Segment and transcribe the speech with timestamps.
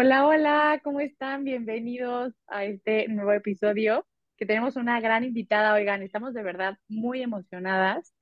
[0.00, 1.42] Hola, hola, ¿cómo están?
[1.42, 5.74] Bienvenidos a este nuevo episodio que tenemos una gran invitada.
[5.74, 8.14] Oigan, estamos de verdad muy emocionadas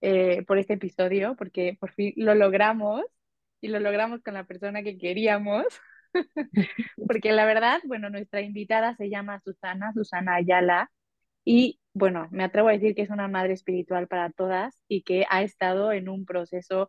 [0.00, 3.02] eh, por este episodio porque por fin lo logramos
[3.60, 5.64] y lo logramos con la persona que queríamos.
[7.08, 10.88] porque la verdad, bueno, nuestra invitada se llama Susana, Susana Ayala,
[11.44, 15.26] y bueno, me atrevo a decir que es una madre espiritual para todas y que
[15.28, 16.88] ha estado en un proceso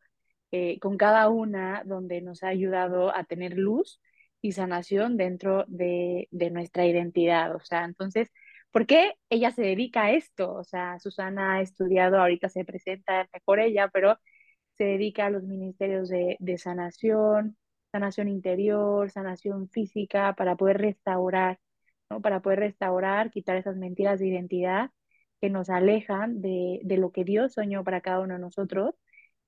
[0.51, 3.99] eh, con cada una donde nos ha ayudado a tener luz
[4.41, 7.55] y sanación dentro de, de nuestra identidad.
[7.55, 8.29] O sea, entonces,
[8.71, 10.53] ¿por qué ella se dedica a esto?
[10.53, 14.17] O sea, Susana ha estudiado, ahorita se presenta mejor ella, pero
[14.77, 17.57] se dedica a los ministerios de, de sanación,
[17.91, 21.59] sanación interior, sanación física, para poder restaurar,
[22.09, 22.21] ¿no?
[22.21, 24.91] Para poder restaurar, quitar esas mentiras de identidad
[25.41, 28.95] que nos alejan de, de lo que Dios soñó para cada uno de nosotros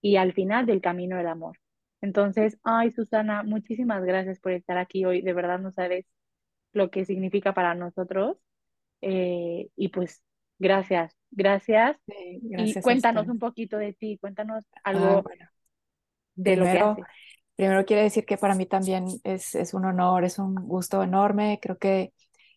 [0.02, 1.58] y al final del camino del amor.
[2.02, 5.22] Entonces, ay, Susana, muchísimas gracias por estar aquí hoy.
[5.22, 6.06] De verdad no sabes
[6.74, 8.38] lo que significa para nosotros.
[9.02, 10.24] Eh, y pues,
[10.60, 11.98] gracias, gracias.
[12.08, 15.46] Sí, gracias y cuéntanos un poquito de ti, cuéntanos Ah, algo bueno,
[16.36, 17.06] de lo que primero, haces.
[17.56, 21.60] primero quiero decir que para mí también es, es un honor, es un gusto enorme.
[21.62, 22.14] Creo que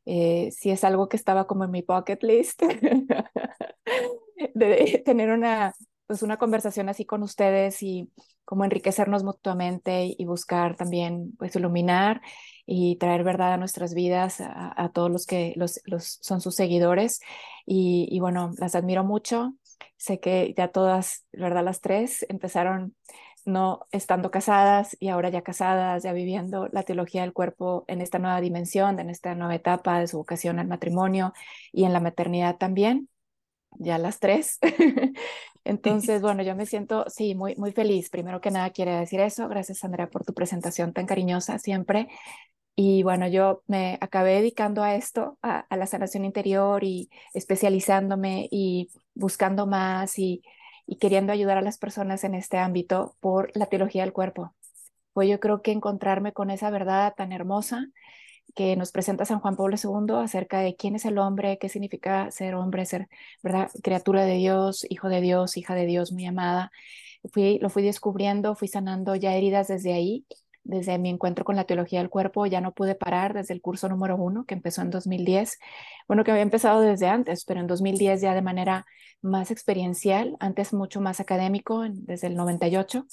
[0.06, 2.62] eh, sí es algo que estaba como en mi bucket list
[4.54, 5.72] de tener una,
[6.06, 8.10] pues una conversación así con ustedes y
[8.44, 12.20] como enriquecernos mutuamente y buscar también pues iluminar
[12.66, 16.54] y traer verdad a nuestras vidas, a, a todos los que los, los son sus
[16.54, 17.20] seguidores.
[17.66, 19.54] Y, y bueno, las admiro mucho.
[19.96, 21.64] Sé que ya todas, ¿verdad?
[21.64, 22.94] Las tres empezaron
[23.44, 28.18] no estando casadas y ahora ya casadas, ya viviendo la teología del cuerpo en esta
[28.18, 31.32] nueva dimensión, en esta nueva etapa de su vocación al matrimonio
[31.72, 33.08] y en la maternidad también,
[33.72, 34.58] ya las tres.
[35.64, 38.10] Entonces, bueno, yo me siento, sí, muy, muy feliz.
[38.10, 39.48] Primero que nada, quiero decir eso.
[39.48, 42.08] Gracias, Andrea, por tu presentación tan cariñosa siempre.
[42.76, 48.48] Y bueno, yo me acabé dedicando a esto, a, a la sanación interior y especializándome
[48.50, 50.42] y buscando más y,
[50.86, 54.54] y queriendo ayudar a las personas en este ámbito por la teología del cuerpo.
[55.12, 57.88] Pues yo creo que encontrarme con esa verdad tan hermosa
[58.54, 62.30] que nos presenta San Juan Pablo II acerca de quién es el hombre, qué significa
[62.30, 63.08] ser hombre, ser
[63.42, 63.70] ¿verdad?
[63.82, 66.70] criatura de Dios, hijo de Dios, hija de Dios, muy amada.
[67.32, 70.26] Fui, lo fui descubriendo, fui sanando ya heridas desde ahí,
[70.64, 73.88] desde mi encuentro con la teología del cuerpo, ya no pude parar desde el curso
[73.88, 75.58] número uno que empezó en 2010.
[76.08, 78.86] Bueno, que había empezado desde antes, pero en 2010 ya de manera
[79.20, 83.06] más experiencial, antes mucho más académico, desde el 98,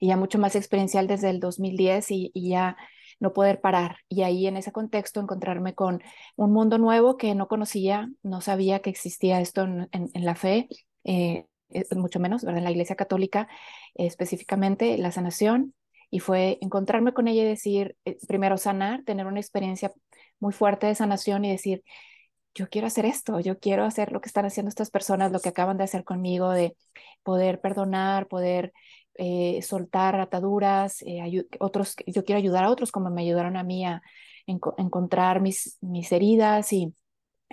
[0.00, 2.76] y ya mucho más experiencial desde el 2010 y, y ya
[3.20, 3.98] no poder parar.
[4.08, 6.02] Y ahí en ese contexto encontrarme con
[6.36, 10.68] un mundo nuevo que no conocía, no sabía que existía esto en, la fe,
[11.04, 12.58] eh, eh, mucho menos, ¿verdad?
[12.58, 13.48] En la Iglesia Católica,
[13.94, 15.74] específicamente la sanación.
[16.10, 19.92] Y fue encontrarme con ella y decir, eh, primero sanar, tener una experiencia
[20.38, 21.82] muy fuerte de sanación y decir,
[22.54, 25.50] yo quiero hacer esto, yo quiero hacer lo que están haciendo estas personas, lo que
[25.50, 26.76] acaban de hacer conmigo, de
[27.22, 28.72] poder perdonar, poder
[29.18, 33.84] eh, soltar ataduras, eh, otros, yo quiero ayudar a otros como me ayudaron a mí
[33.84, 34.02] a
[34.46, 36.94] enco- encontrar mis, mis heridas y,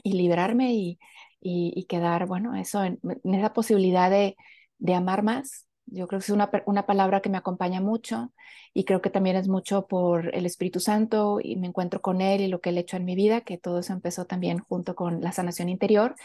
[0.03, 0.99] y liberarme y,
[1.41, 4.35] y, quedar, bueno, eso, en, en esa posibilidad de,
[4.77, 5.67] de amar más.
[5.85, 8.31] Yo creo que es una, una palabra que me acompaña mucho
[8.73, 12.41] y creo que también es mucho por el Espíritu Santo y me encuentro con Él
[12.41, 14.95] y lo que Él ha hecho en mi vida, que todo eso empezó también junto
[14.95, 16.15] con la sanación interior,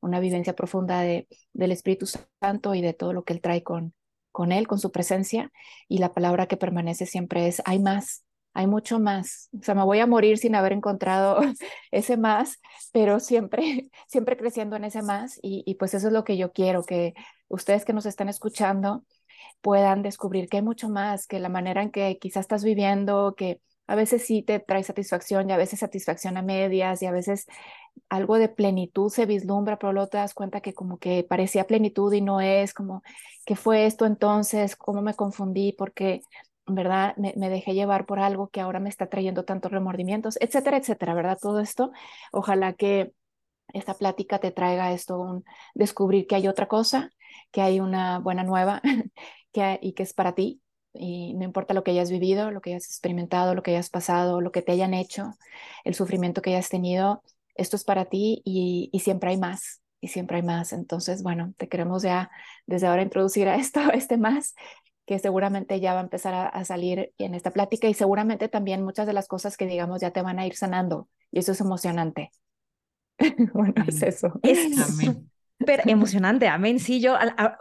[0.00, 2.06] una vivencia profunda de, del Espíritu
[2.40, 3.94] Santo y de todo lo que Él trae con,
[4.34, 5.52] con Él, con su presencia.
[5.88, 9.48] Y la palabra que permanece siempre es, hay más, hay mucho más.
[9.58, 11.38] O sea, me voy a morir sin haber encontrado
[11.92, 12.60] ese más,
[12.92, 15.38] pero siempre, siempre creciendo en ese más.
[15.40, 17.14] Y, y pues eso es lo que yo quiero, que
[17.48, 19.04] ustedes que nos están escuchando
[19.60, 23.60] puedan descubrir que hay mucho más, que la manera en que quizás estás viviendo, que
[23.86, 27.46] a veces sí te trae satisfacción y a veces satisfacción a medias y a veces
[28.08, 32.12] algo de plenitud se vislumbra, pero luego te das cuenta que como que parecía plenitud
[32.12, 33.02] y no es, como,
[33.44, 34.76] ¿qué fue esto entonces?
[34.76, 35.72] ¿Cómo me confundí?
[35.72, 36.22] Porque
[36.66, 40.78] verdad me, me dejé llevar por algo que ahora me está trayendo tantos remordimientos, etcétera,
[40.78, 41.38] etcétera, ¿verdad?
[41.40, 41.92] Todo esto,
[42.32, 43.12] ojalá que
[43.74, 45.44] esta plática te traiga esto, un
[45.74, 47.10] descubrir que hay otra cosa,
[47.52, 48.82] que hay una buena nueva,
[49.52, 50.62] que, y que es para ti.
[50.94, 54.40] Y no importa lo que hayas vivido, lo que hayas experimentado, lo que hayas pasado,
[54.40, 55.32] lo que te hayan hecho,
[55.84, 57.22] el sufrimiento que hayas tenido,
[57.56, 60.72] esto es para ti y, y siempre hay más, y siempre hay más.
[60.72, 62.30] Entonces, bueno, te queremos ya
[62.66, 64.54] desde ahora introducir a esto, a este más,
[65.06, 68.82] que seguramente ya va a empezar a, a, salir en esta plática y seguramente también
[68.82, 71.60] muchas de las cosas que digamos ya te van a ir sanando y eso es
[71.60, 72.30] emocionante.
[73.52, 74.32] bueno, es eso.
[74.42, 74.58] Es
[75.64, 76.78] súper emocionante, amén.
[76.78, 77.16] Sí, yo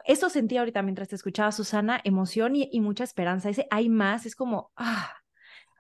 [0.06, 3.50] eso sentí ahorita mientras te escuchaba, Susana, emoción y, y mucha esperanza.
[3.50, 5.12] Ese hay más, es como, ah,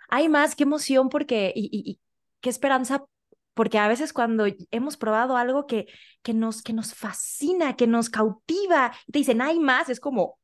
[0.10, 2.00] hay más, qué emoción porque, y, y, y
[2.42, 3.06] qué esperanza
[3.54, 5.88] porque a veces cuando hemos probado algo que,
[6.22, 10.40] que, nos, que nos fascina, que nos cautiva, te dicen, hay más, es como,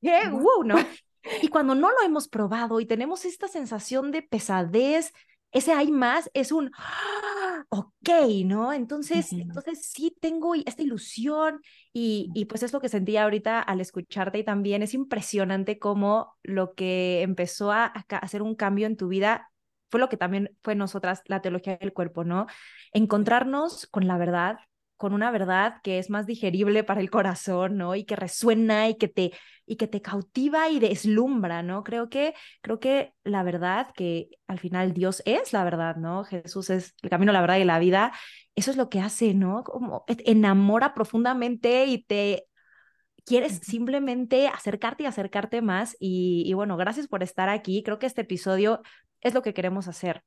[0.00, 0.28] ¿qué?
[0.30, 0.76] Uh, ¿no?
[1.40, 5.12] Y cuando no lo hemos probado y tenemos esta sensación de pesadez,
[5.52, 7.64] ese hay más es un, ¡Ah!
[7.68, 8.08] ok,
[8.44, 8.72] ¿no?
[8.72, 11.60] Entonces, entonces sí tengo esta ilusión
[11.92, 16.34] y, y pues es lo que sentía ahorita al escucharte y también es impresionante cómo
[16.42, 19.50] lo que empezó a, a hacer un cambio en tu vida
[19.90, 22.46] fue lo que también fue nosotras la teología del cuerpo, ¿no?
[22.92, 24.56] Encontrarnos con la verdad,
[25.02, 27.96] con una verdad que es más digerible para el corazón, ¿no?
[27.96, 29.32] Y que resuena y que te
[29.66, 31.82] y que te cautiva y deslumbra, ¿no?
[31.82, 36.22] Creo que creo que la verdad que al final Dios es la verdad, ¿no?
[36.22, 38.12] Jesús es el camino, la verdad y la vida.
[38.54, 39.64] Eso es lo que hace, ¿no?
[39.64, 42.46] Como enamora profundamente y te
[43.24, 45.96] quieres simplemente acercarte y acercarte más.
[45.98, 47.82] Y, y, bueno, gracias por estar aquí.
[47.82, 48.82] Creo que este episodio
[49.20, 50.22] es lo que queremos hacer.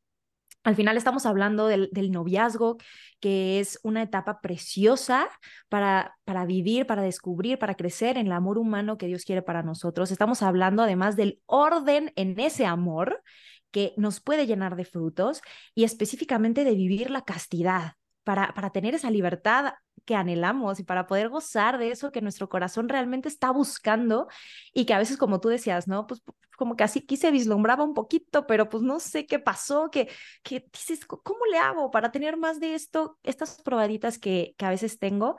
[0.65, 2.77] Al final estamos hablando del, noviazgo,
[3.19, 5.29] que es una etapa preciosa
[5.69, 9.61] para, para vivir, para descubrir, para crecer en el amor humano que Dios quiere para
[9.61, 10.09] nosotros.
[10.09, 13.21] Estamos hablando además del orden en ese amor
[13.69, 15.41] que nos puede llenar de frutos
[15.75, 19.73] y específicamente de vivir la castidad, para, para tener esa libertad
[20.05, 24.27] que anhelamos y para poder gozar de eso que nuestro corazón realmente está buscando
[24.73, 26.07] y que a veces, como tú decías, ¿no?
[26.07, 26.21] Pues
[26.57, 30.09] como que así aquí se vislumbraba un poquito, pero pues no sé qué pasó, que,
[30.43, 34.69] que dices, ¿cómo le hago para tener más de esto, estas probaditas que, que a
[34.69, 35.37] veces tengo?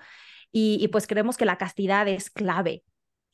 [0.53, 2.85] Y, y pues creemos que la castidad es clave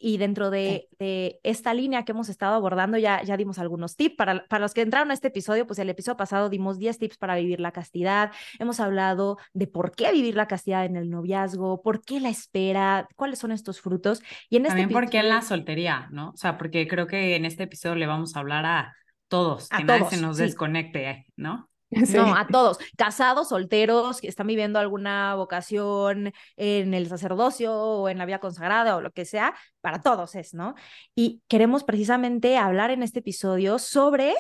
[0.03, 4.17] y dentro de, de, esta línea que hemos estado abordando ya, ya dimos algunos tips.
[4.17, 7.19] Para, para los que entraron a este episodio, pues el episodio pasado dimos 10 tips
[7.19, 8.33] para vivir la castidad.
[8.59, 13.09] Hemos hablado de por qué vivir la castidad en el noviazgo, por qué la espera,
[13.15, 14.23] cuáles son estos frutos.
[14.51, 16.31] Y en este También este por qué en la soltería, ¿no?
[16.31, 18.97] O sea, porque creo que en este episodio le vamos a hablar a
[19.29, 20.43] todos, a que todos, nadie se nos sí.
[20.43, 21.71] desconecte, ¿no?
[22.15, 28.19] No, a todos, casados, solteros, que están viviendo alguna vocación en el sacerdocio o en
[28.19, 30.75] la vida consagrada o lo que sea, para todos es, ¿no?
[31.15, 34.35] Y queremos precisamente hablar en este episodio sobre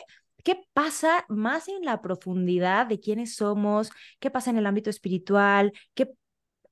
[0.44, 5.72] qué pasa más en la profundidad de quiénes somos, qué pasa en el ámbito espiritual,
[5.94, 6.10] qué,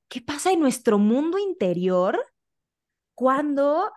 [0.07, 2.19] qué pasa en nuestro mundo interior
[3.13, 3.91] cuando,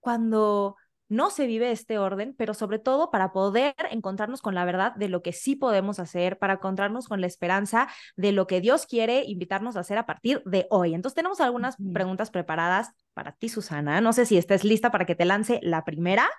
[0.00, 0.76] cuando
[1.10, 5.08] no se vive este orden, pero sobre todo para poder encontrarnos con la verdad de
[5.08, 9.24] lo que sí podemos hacer, para encontrarnos con la esperanza de lo que Dios quiere
[9.26, 10.94] invitarnos a hacer a partir de hoy.
[10.94, 14.00] Entonces tenemos algunas preguntas preparadas para ti, Susana.
[14.00, 16.30] No sé si estés lista para que te lance la primera.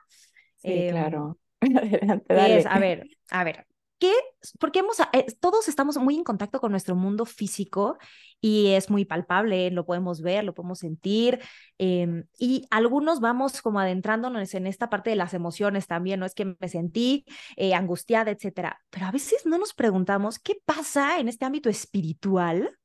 [0.56, 1.38] Sí, eh, claro.
[1.62, 2.57] Adelante, dale.
[2.59, 3.67] Es, a ver, a ver,
[4.01, 4.12] ¿Qué?
[4.59, 8.00] Porque hemos, eh, todos estamos muy en contacto con nuestro mundo físico
[8.42, 11.39] y es muy palpable, lo podemos ver, lo podemos sentir
[11.77, 16.34] eh, y algunos vamos como adentrándonos en esta parte de las emociones también, no es
[16.34, 17.25] que me sentí
[17.58, 22.75] eh, angustiada, etcétera, pero a veces no nos preguntamos qué pasa en este ámbito espiritual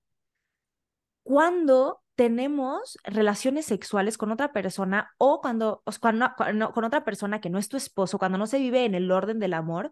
[1.23, 7.51] cuando tenemos relaciones sexuales con otra persona o cuando, cuando, cuando, con otra persona que
[7.51, 9.91] no es tu esposo, cuando no se vive en el orden del amor,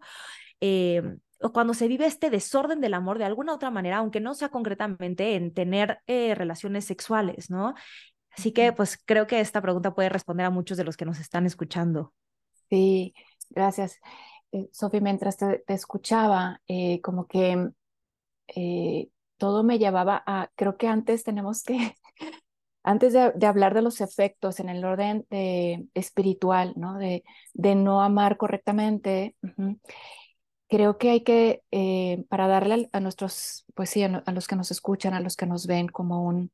[0.61, 4.33] eh, o cuando se vive este desorden del amor de alguna otra manera, aunque no
[4.33, 7.75] sea concretamente en tener eh, relaciones sexuales, ¿no?
[8.31, 11.19] Así que pues creo que esta pregunta puede responder a muchos de los que nos
[11.19, 12.13] están escuchando.
[12.69, 13.13] Sí,
[13.49, 13.99] gracias.
[14.51, 17.69] Eh, Sofi, mientras te, te escuchaba, eh, como que
[18.47, 21.95] eh, todo me llevaba a, creo que antes tenemos que,
[22.83, 26.97] antes de, de, hablar de los efectos en el orden de, espiritual, ¿no?
[26.97, 29.79] De, de no amar correctamente, uh -huh
[30.69, 34.55] creo que hay que, eh, para darle a, nuestros, pues sí, a, a, los que
[34.55, 36.51] nos escuchan, a los que nos ven, como un,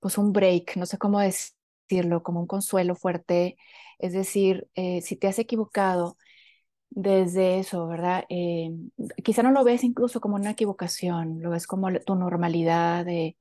[0.00, 3.56] pues un break, no sé cómo decirlo, como un consuelo fuerte.
[3.98, 6.16] Es decir, eh, si te has equivocado
[6.90, 8.24] desde eso, ¿verdad?
[8.30, 8.70] Eh,
[9.24, 13.36] quizá no lo ves incluso como una equivocación, lo ves como tu normalidad de,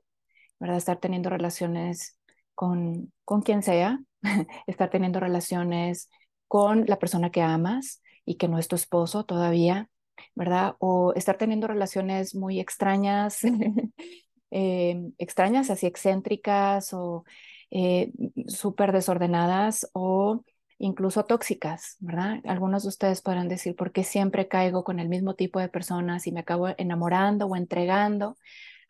[0.59, 0.77] ¿verdad?
[0.77, 2.17] Estar teniendo relaciones
[2.55, 3.99] con, con quien sea,
[4.67, 6.09] estar teniendo relaciones
[6.47, 9.89] con la persona que amas, y que no es tu esposo todavía,
[10.35, 10.75] ¿verdad?
[10.79, 13.39] O estar teniendo relaciones muy extrañas,
[14.51, 17.23] eh, extrañas, así excéntricas, o
[17.71, 18.11] eh,
[18.47, 20.43] súper desordenadas o
[20.77, 22.39] incluso tóxicas, ¿verdad?
[22.45, 26.27] Algunos de ustedes podrán decir, ¿por qué siempre caigo con el mismo tipo de personas
[26.27, 28.35] y me acabo enamorando o entregando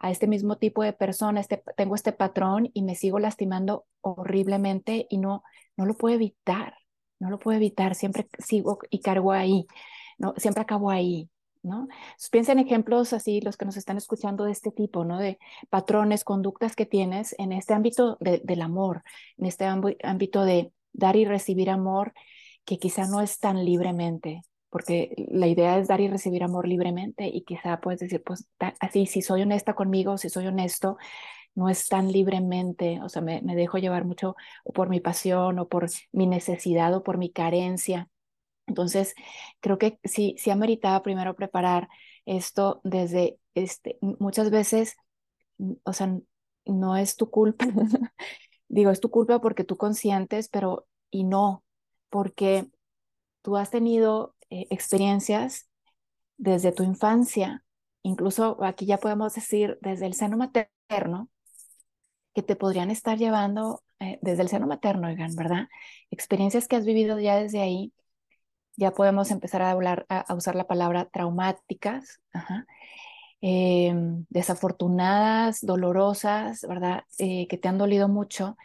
[0.01, 5.05] a este mismo tipo de persona, este, tengo este patrón y me sigo lastimando horriblemente
[5.09, 5.43] y no,
[5.77, 6.73] no lo puedo evitar,
[7.21, 9.67] no lo puedo evitar, siempre sigo y cargo ahí,
[10.17, 10.33] ¿no?
[10.37, 11.29] Siempre acabo ahí,
[11.61, 11.87] ¿no?
[12.31, 15.19] piensa en ejemplos así, los que nos están escuchando de este tipo, ¿no?
[15.19, 15.37] De
[15.69, 19.03] patrones, conductas que tienes en este ámbito del amor,
[19.37, 22.13] en este ámbito de dar y recibir amor
[22.65, 27.27] que quizá no es tan libremente, porque la idea es dar y recibir amor libremente
[27.27, 28.47] y quizá puedes decir, pues
[28.79, 30.97] así, si soy honesta conmigo, si soy honesto,
[31.55, 34.35] no es tan libremente, o sea, me, me dejo llevar mucho
[34.73, 38.09] por mi pasión o por mi necesidad o por mi carencia.
[38.67, 39.15] Entonces,
[39.61, 41.89] creo que sí, sí ameritaba primero preparar
[42.25, 44.95] esto desde, este, muchas veces,
[45.83, 46.17] o sea,
[46.65, 47.65] no es tu culpa,
[48.69, 51.63] digo, es tu culpa porque tú consientes, pero y no,
[52.09, 52.69] porque
[53.41, 55.69] tú has tenido eh, experiencias
[56.37, 57.65] desde tu infancia,
[58.03, 61.29] incluso aquí ya podemos decir desde el seno materno,
[62.33, 65.67] que te podrían estar llevando eh, desde el seno materno, oigan, ¿verdad?
[66.09, 67.93] Experiencias que has vivido ya desde ahí,
[68.77, 72.21] ya podemos empezar a, hablar, a, usar la palabra traumáticas,
[73.41, 77.03] em, desafortunadas, dolorosas, ¿verdad?
[77.17, 78.57] Eh, que te han dolido mucho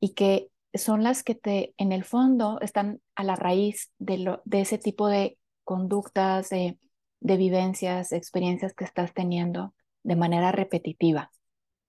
[0.00, 4.42] y que son las que te, en el fondo, están a la raíz de, lo,
[4.44, 6.78] de ese tipo de conductas, de,
[7.20, 11.30] de vivencias, experiencias que estás teniendo de manera repetitiva,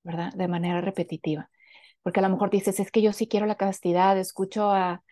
[0.03, 0.33] ¿verdad?
[0.33, 1.49] De manera repetitiva.
[2.01, 5.03] Porque a lo mejor dices, es que yo sí quiero la castidad, escucho a,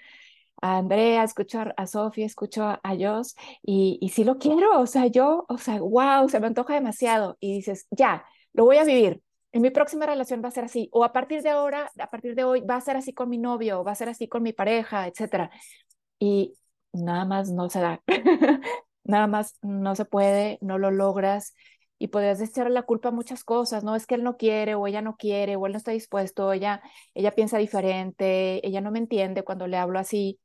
[0.61, 2.95] a Andrea, escucho a, Sofía, escucho a, a
[3.63, 7.37] y, y sí lo quiero, o sea, yo, o sea, wow, se me antoja demasiado
[7.39, 9.21] y dices, ya, lo voy a vivir,
[9.53, 12.35] en mi próxima relación va a ser así, o a partir de ahora, a partir
[12.35, 14.53] de hoy, va a ser así con mi novio, va a ser así con mi
[14.53, 15.51] pareja, etcétera.
[16.19, 16.53] Y
[16.93, 18.01] nada más no se da,
[19.03, 21.53] nada más no se puede, no lo logras
[22.01, 23.95] y podrías echar la culpa a muchas cosas, ¿no?
[23.95, 26.81] Es que él no quiere o ella no quiere o él no está dispuesto, ella,
[27.13, 30.39] ella piensa diferente, ella no me entiende cuando le hablo así.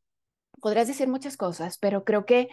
[0.60, 2.50] Podrías decir muchas cosas, pero creo que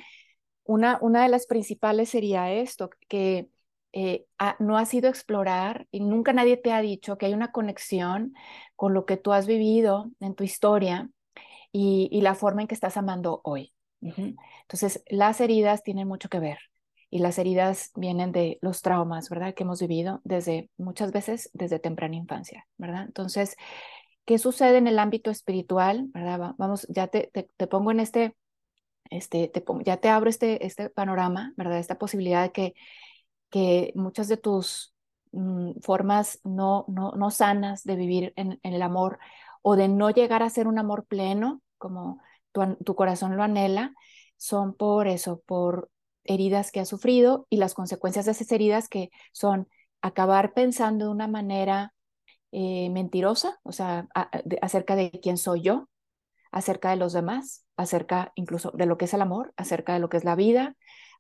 [0.64, 3.50] una, una de las principales sería esto, que
[3.92, 4.26] eh,
[4.60, 8.34] no has ido a explorar y nunca nadie te ha dicho que hay una conexión
[8.78, 11.10] con lo que tú has vivido en tu historia
[11.74, 13.74] y, la forma en que estás amando hoy.
[14.02, 16.60] Entonces, las heridas tienen mucho que ver
[17.14, 19.54] y las heridas vienen de los traumas, ¿verdad?
[19.54, 23.04] Que hemos vivido desde muchas veces desde temprana infancia, ¿verdad?
[23.06, 23.56] Entonces,
[24.26, 26.56] ¿qué sucede en el ámbito espiritual, ¿verdad?
[26.58, 28.36] Vamos, ya te, te, pongo en este,
[29.12, 31.78] este te ya te abro este, este panorama, ¿verdad?
[31.78, 32.74] Esta posibilidad de que
[33.52, 34.96] que muchas de tus
[35.34, 39.20] mm, formas no, no, no, sanas de vivir en, el amor
[39.62, 42.20] o de no llegar a ser un amor pleno, como
[42.52, 43.94] tu, tu corazón lo anhela,
[44.38, 45.92] son por eso, por
[46.24, 49.68] heridas que has sufrido y las consecuencias de esas heridas que son
[50.02, 51.94] acabar pensando de una manera
[52.52, 54.08] eh, mentirosa, o sea,
[54.62, 55.90] acerca de quién soy yo,
[56.52, 60.10] acerca de los demás, acerca incluso de lo que es el amor, acerca de lo
[60.10, 60.76] que es la vida,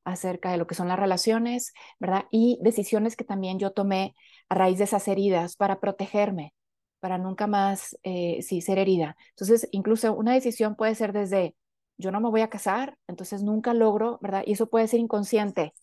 [0.05, 2.25] acerca de lo que son las relaciones, ¿verdad?
[2.31, 4.15] Y decisiones que también yo tomé
[4.50, 6.53] a raíz de esas heridas para protegerme,
[7.00, 9.15] para nunca más, eh, ser herida.
[9.29, 11.55] Entonces, incluso una decisión puede ser desde,
[12.03, 14.43] yo no me voy a casar, entonces nunca logro, ¿verdad?
[14.45, 15.74] Y eso puede ser inconsciente.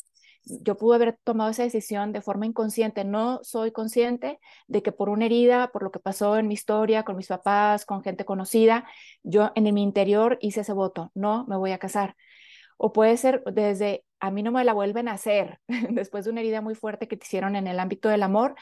[0.44, 3.04] Yo pude haber tomado esa decisión de forma inconsciente.
[3.04, 7.04] No soy consciente de que por una herida, por lo que pasó en mi historia,
[7.04, 8.84] con mis papás, con gente conocida,
[9.22, 11.10] yo en mi interior hice ese voto.
[11.14, 12.16] No me voy a casar.
[12.76, 15.58] O puede ser desde a mí no me la vuelven a hacer
[15.90, 18.54] después de una herida muy fuerte que te hicieron en el ámbito del amor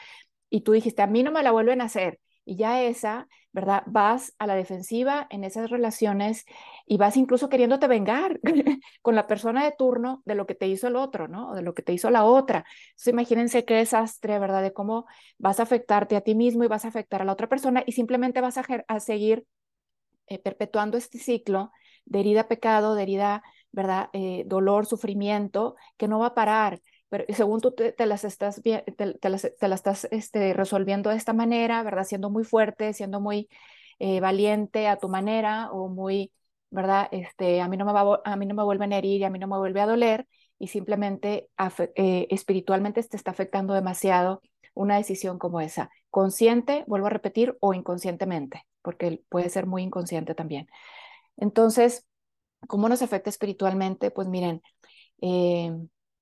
[0.49, 2.19] y tú dijiste, a mí no me la vuelven a hacer.
[2.45, 3.83] Y ya esa, ¿verdad?
[3.87, 6.45] Vas a la defensiva en esas relaciones
[6.85, 8.39] y vas incluso queriéndote vengar
[9.01, 11.51] con la persona de turno de lo que te hizo el otro, ¿no?
[11.51, 12.65] O de lo que te hizo la otra.
[12.89, 14.61] Entonces imagínense qué desastre, ¿verdad?
[14.61, 15.05] De cómo
[15.37, 17.93] vas a afectarte a ti mismo y vas a afectar a la otra persona y
[17.93, 19.45] simplemente vas a, seguir
[20.27, 21.71] eh, perpetuando este ciclo
[22.05, 24.09] de herida pecado, de herida ¿verdad?
[24.13, 26.81] Eh, dolor, sufrimiento, que no va a parar.
[27.09, 28.83] Pero según tú te, las estás, te,
[29.19, 32.03] te las, te estás este, resolviendo de esta manera, ¿verdad?
[32.03, 33.49] Siendo muy fuerte, siendo muy
[33.99, 36.31] eh, valiente a tu manera o muy,
[36.69, 37.07] ¿verdad?
[37.11, 39.29] Este, a, mí no me va, a mí no me vuelven a herir y a
[39.29, 40.27] mí no me vuelve a doler
[40.59, 41.49] y simplemente
[41.95, 44.41] eh, espiritualmente te está afectando demasiado
[44.75, 45.89] una decisión como esa.
[46.11, 50.67] Consciente, vuelvo a repetir, o inconscientemente, porque puede ser muy inconsciente también.
[51.37, 52.05] Entonces,
[52.67, 54.11] ¿Cómo nos afecta espiritualmente?
[54.11, 54.61] Pues miren,
[55.21, 55.71] eh,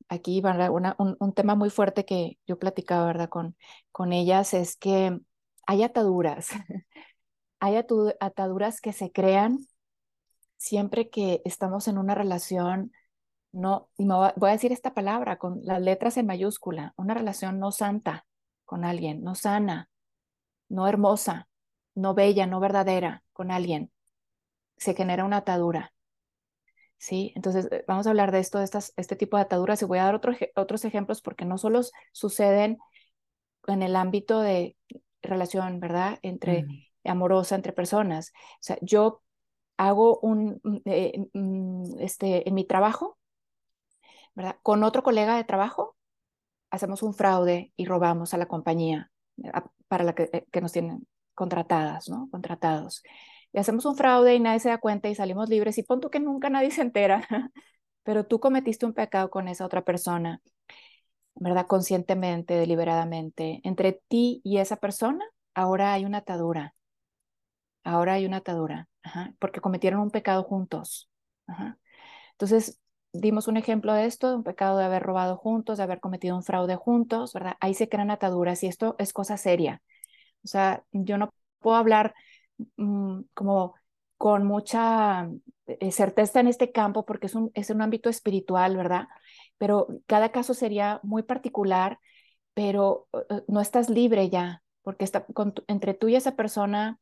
[0.10, 3.30] aquí un, tema muy fuerte que yo platicaba ¿verdad?
[3.30, 3.56] Con,
[3.92, 5.20] con ellas es que
[5.66, 6.50] hay ataduras.
[7.60, 7.76] hay
[8.20, 9.60] ataduras que se crean
[10.58, 12.92] siempre que estamos en una relación
[13.52, 17.60] no, y me voy a decir esta palabra con las letras en mayúscula, una relación
[17.60, 18.26] no santa
[18.66, 19.90] con alguien, no sana,
[20.70, 21.48] no hermosa,
[21.96, 23.92] no bella, no verdadera con alguien,
[24.78, 25.94] se genera una atadura.
[26.98, 27.32] ¿Sí?
[27.36, 30.00] Entonces, eh, vamos a hablar de esto, de estas, este tipo de ataduras, y voy
[30.00, 30.22] a dar
[30.56, 32.78] otros ejemplos porque no solo suceden
[33.68, 34.76] en el ámbito de
[35.22, 36.20] relación, ¿verdad?
[36.22, 36.66] Entre
[37.04, 38.32] amorosa, entre personas.
[38.36, 39.22] O sea, yo
[39.78, 43.18] hago un, mm, eh, mm, este, en mi trabajo,
[44.36, 44.58] ¿verdad?
[44.64, 45.96] Con otro colega de trabajo,
[46.70, 49.12] hacemos un fraude y robamos a la compañía
[49.88, 52.30] para la que, eh, que nos tienen contratadas, ¿no?
[52.32, 53.04] Contratados.
[53.60, 56.50] Hacemos un fraude y nadie se da cuenta y salimos libres y pon que nunca
[56.50, 57.28] nadie se entera,
[58.04, 60.42] pero tú cometiste un pecado con esa otra persona,
[61.36, 61.68] ¿verdad?
[61.68, 63.62] Conscientemente, deliberadamente.
[63.64, 66.76] Entre ti y esa persona, ahora hay una atadura.
[67.84, 68.90] Ahora hay una atadura,
[69.40, 71.10] porque cometieron un pecado juntos.
[72.34, 72.82] Entonces,
[73.14, 76.36] dimos un ejemplo de esto, de un pecado de haber robado juntos, de haber cometido
[76.36, 77.56] un fraude juntos, ¿verdad?
[77.62, 79.82] Ahí se crean ataduras y esto es cosa seria.
[80.44, 82.14] O sea, yo no puedo hablar
[82.78, 83.76] mm, como
[84.18, 85.30] con mucha
[85.68, 89.08] eh, certeza en este campo porque es un, es un ámbito espiritual, ¿verdad?
[89.58, 92.00] Pero cada caso sería muy particular,
[92.54, 95.26] pero eh, eh, no estás libre ya, porque está,
[95.68, 97.00] entre tú y esa persona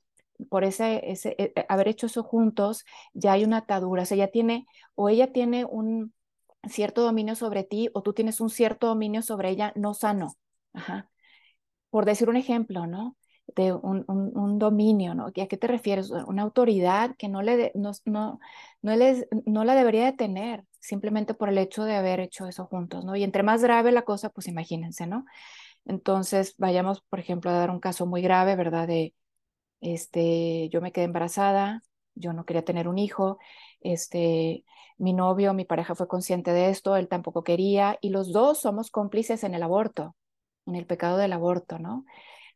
[0.49, 2.83] por ese, ese haber hecho eso juntos,
[3.13, 6.13] ya hay una atadura, o ya tiene, o ella tiene un
[6.69, 10.35] cierto dominio sobre ti, o tú tienes un cierto dominio sobre ella no sano.
[11.89, 13.15] Por decir un ejemplo, ¿no?
[13.47, 15.27] De un, un, dominio, ¿no?
[15.27, 16.09] ¿A qué te refieres?
[16.09, 18.39] Una autoridad que no, le no, no,
[18.81, 22.65] no, les, no la debería de tener simplemente por el hecho de haber hecho eso
[22.65, 23.15] juntos, ¿no?
[23.15, 25.25] Y entre más grave la cosa, pues imagínense, ¿no?
[25.85, 28.87] Entonces, vayamos, por ejemplo, a dar un caso muy grave, ¿verdad?
[28.87, 29.13] De,
[29.81, 31.83] este, yo me quedé embarazada,
[32.15, 33.39] yo no quería tener un hijo,
[33.81, 34.65] este,
[34.97, 38.91] mi novio, mi pareja fue consciente de esto, él tampoco quería, y los dos somos
[38.91, 40.15] cómplices en el aborto,
[40.65, 42.05] en el pecado del aborto, ¿no?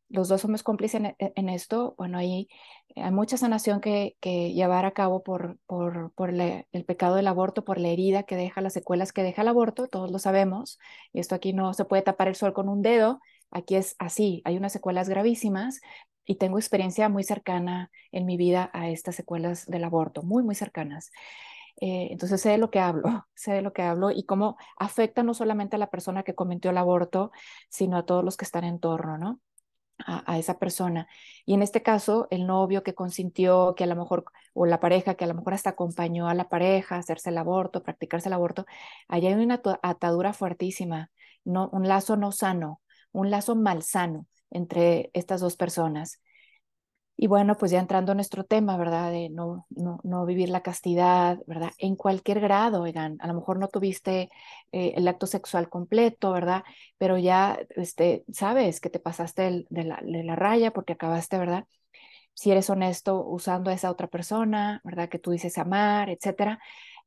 [0.10, 2.50] Los dos somos cómplices en, esto, bueno, hay,
[2.96, 7.64] hay mucha sanación que, que llevar a cabo por, por, por el pecado del aborto,
[7.64, 10.80] por la herida que deja, las secuelas que deja el aborto, todos lo sabemos,
[11.14, 13.20] y esto aquí no se puede tapar el sol con un dedo,
[13.52, 15.80] aquí es así, hay unas secuelas gravísimas,
[16.26, 20.54] y tengo experiencia muy cercana en mi vida a estas secuelas del aborto, muy, muy
[20.54, 21.12] cercanas.
[21.82, 23.04] Eh, entonces sé de lo que hablo,
[23.36, 26.72] sé de lo que hablo y cómo afecta no solamente a la persona que cometió
[26.72, 27.32] el aborto,
[27.70, 29.40] sino a todos los que están en torno, ¿no?
[30.06, 31.08] A, esa persona.
[31.46, 35.16] Y en este caso, el novio que consintió, que a lo mejor, o la pareja
[35.16, 38.34] que a lo mejor hasta acompañó a la pareja a hacerse el aborto, practicarse el
[38.34, 38.66] aborto,
[39.10, 41.12] allá hay una atadura fuertísima,
[41.44, 42.82] no, un lazo no sano,
[43.12, 46.22] un lazo malsano entre estas dos personas.
[47.22, 49.12] Y bueno, pues ya entrando en nuestro tema, ¿verdad?
[49.12, 51.72] De no, no, no vivir la castidad, ¿verdad?
[51.78, 54.30] En cualquier grado, oigan, a lo mejor no tuviste
[54.72, 56.64] eh, el acto sexual completo, ¿verdad?
[56.98, 61.66] Pero ya, este, sabes que te pasaste de, la, de la raya porque acabaste, ¿verdad?
[62.34, 65.10] Si eres honesto usando a esa otra persona, ¿verdad?
[65.10, 66.60] Que tú dices amar, etcétera.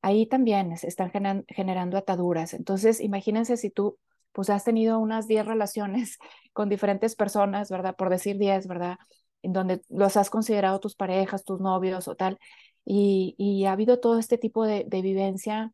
[0.02, 1.10] Ahí también se están
[1.48, 2.54] generando ataduras.
[2.54, 3.98] Entonces, imagínense si tú
[4.32, 6.18] pues has tenido unas 10 relaciones
[6.52, 7.96] con diferentes personas, ¿verdad?
[7.96, 8.98] Por decir 10, ¿verdad?
[9.42, 12.38] Donde los has considerado tus parejas, tus novios o tal,
[12.84, 15.72] y, y ha habido todo este tipo de, de vivencia,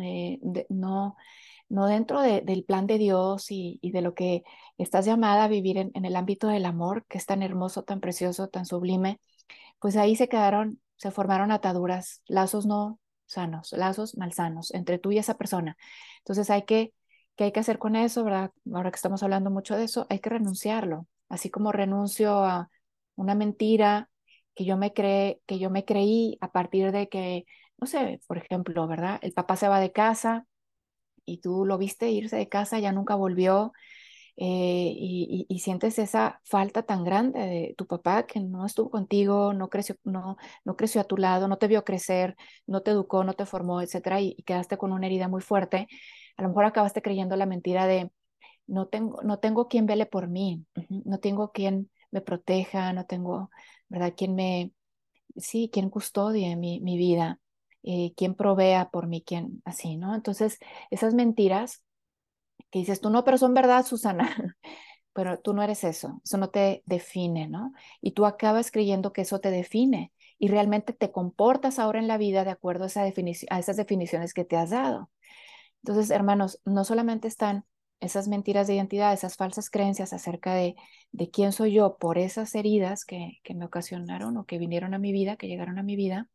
[0.00, 0.38] eh,
[0.68, 1.16] no,
[1.68, 4.44] no dentro del plan de Dios y, y, de lo que
[4.78, 8.00] estás llamada a vivir en, en el ámbito del amor, que es tan hermoso, tan
[8.00, 9.20] precioso, tan sublime,
[9.78, 15.18] pues ahí se quedaron, se formaron ataduras, lazos no sanos, lazos malsanos entre tú y
[15.18, 15.76] esa persona.
[16.18, 16.92] Entonces hay que
[17.36, 18.52] ¿Qué hay que hacer con eso, verdad?
[18.74, 21.06] Ahora que estamos hablando mucho de eso, hay que renunciarlo.
[21.28, 22.68] Así como renuncio a
[23.22, 24.10] una mentira
[24.54, 27.46] que yo me creé, que yo me creí a partir de que,
[27.78, 29.18] no sé, por ejemplo, ¿verdad?
[29.22, 30.46] El papá se va de casa
[31.24, 33.72] y tú lo viste irse de casa, ya nunca volvió.
[34.36, 34.92] Eh,
[35.48, 39.96] y, sientes esa falta tan grande de tu papá que no estuvo contigo, no creció,
[40.04, 43.46] no, no creció a tu lado, no te vio crecer, no te educó, no te
[43.46, 45.86] formó, etcétera, y, y quedaste con una herida muy fuerte
[46.36, 48.10] a lo mejor acabaste creyendo la mentira de
[48.66, 53.50] no tengo, no tengo quien vele por mí, no tengo quien me proteja, no tengo,
[53.88, 54.14] ¿verdad?
[54.16, 54.72] Quien me,
[55.36, 57.40] sí, quien custodie mi, mi vida,
[57.82, 60.14] eh, quien provea por mí, quien así, ¿no?
[60.14, 60.58] Entonces,
[60.90, 61.82] esas mentiras
[62.70, 64.30] que dices tú, no, pero son verdad, Susana,
[65.12, 67.72] pero tú no eres eso, eso no te define, ¿no?
[68.00, 72.18] Y tú acabas creyendo que eso te define y realmente te comportas ahora en la
[72.18, 75.10] vida de acuerdo a, esa a esas definiciones que te has dado.
[75.82, 77.64] Entonces, hermanos, no solamente están
[78.02, 80.74] esas mentiras de identidad, esas falsas creencias acerca de,
[81.12, 84.98] de quién soy yo por esas heridas que, que me ocasionaron o que vinieron a
[84.98, 86.28] mi vida, que llegaron a mi vida,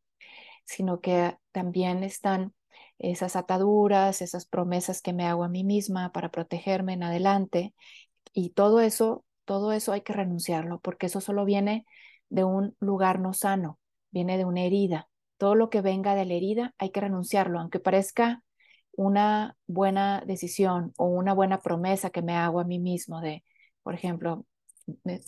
[0.65, 2.53] sino que también están
[2.99, 7.73] esas ataduras, esas promesas que me hago a mí misma para protegerme en adelante.
[8.33, 11.85] Y todo eso, todo eso hay que renunciarlo, porque eso solo viene
[12.29, 13.79] de un lugar no sano,
[14.11, 15.09] viene de una herida.
[15.37, 18.43] Todo lo que venga de la herida hay que renunciarlo, aunque parezca
[18.97, 23.45] una buena decisión o una buena promesa que me hago a mí mismo de,
[23.83, 24.45] por ejemplo,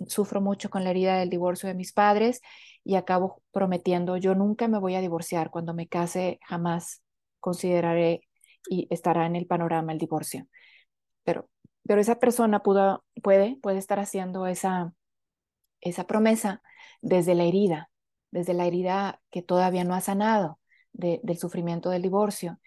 [0.08, 2.42] sufro mucho con la herida del divorcio de mis padres
[2.84, 7.04] y acabo prometiendo, yo nunca me voy a divorciar, cuando me case jamás
[7.40, 8.22] consideraré
[8.70, 10.48] y estará en el panorama el divorcio.
[11.24, 11.50] Pero,
[11.84, 14.94] pero esa persona pudo, puede, puede estar haciendo esa,
[15.82, 16.62] esa promesa
[17.02, 17.92] desde la herida,
[18.32, 20.60] desde la herida que todavía no ha sanado
[20.94, 22.60] del sufrimiento del divorcio.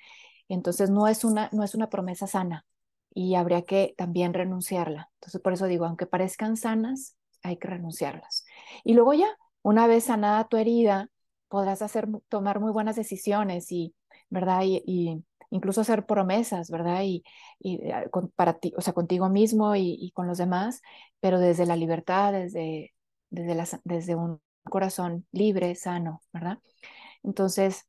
[0.55, 2.67] Entonces no es, una, no es una promesa sana
[3.15, 5.11] y habría que también renunciarla.
[5.15, 8.45] Entonces por eso digo, aunque parezcan sanas, hay que renunciarlas.
[8.85, 9.29] Y luego ya,
[9.63, 11.09] una vez sanada tu herida,
[11.49, 13.95] podrás hacer, tomar muy buenas decisiones y,
[14.29, 14.63] ¿verdad?
[14.65, 17.03] Y, incluso hacer promesas, ¿verdad?
[17.03, 17.23] Y,
[17.65, 20.83] eh, para ti, o sea, contigo mismo y, con los demás,
[21.21, 22.95] pero desde la libertad, desde,
[23.31, 26.59] desde, desde un corazón libre, sano, ¿verdad?
[27.23, 27.87] Entonces,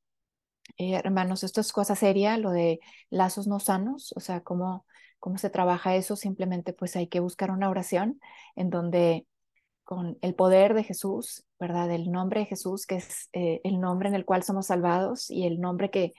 [0.78, 4.86] eh, hermanos, esto es cosa seria, lo de lazos no sanos, o sea, cómo,
[5.20, 8.20] cómo se trabaja eso, simplemente pues hay que buscar una oración
[8.56, 9.28] en donde
[9.84, 11.92] con el poder de Jesús, ¿verdad?
[11.92, 15.46] El nombre de Jesús, que es eh, el nombre en el cual somos salvados y
[15.46, 16.14] el nombre que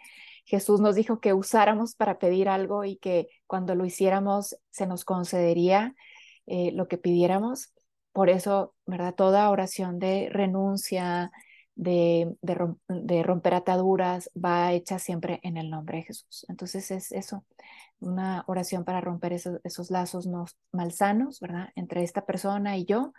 [0.45, 5.05] Jesús nos dijo que usáramos para pedir algo y que cuando lo hiciéramos se nos
[5.05, 5.95] concedería
[6.47, 7.73] eh, lo que pidiéramos.
[8.13, 9.15] Por eso, ¿verdad?
[9.15, 11.33] Toda oración de renuncia,
[11.77, 16.47] de, de, romper ataduras, va hecha siempre en el nombre de Jesús.
[16.49, 17.45] Entonces es eso,
[18.01, 21.71] una oración para romper esos, esos lazos no malsanos, ¿verdad?
[21.77, 23.13] Entre esta persona y yo,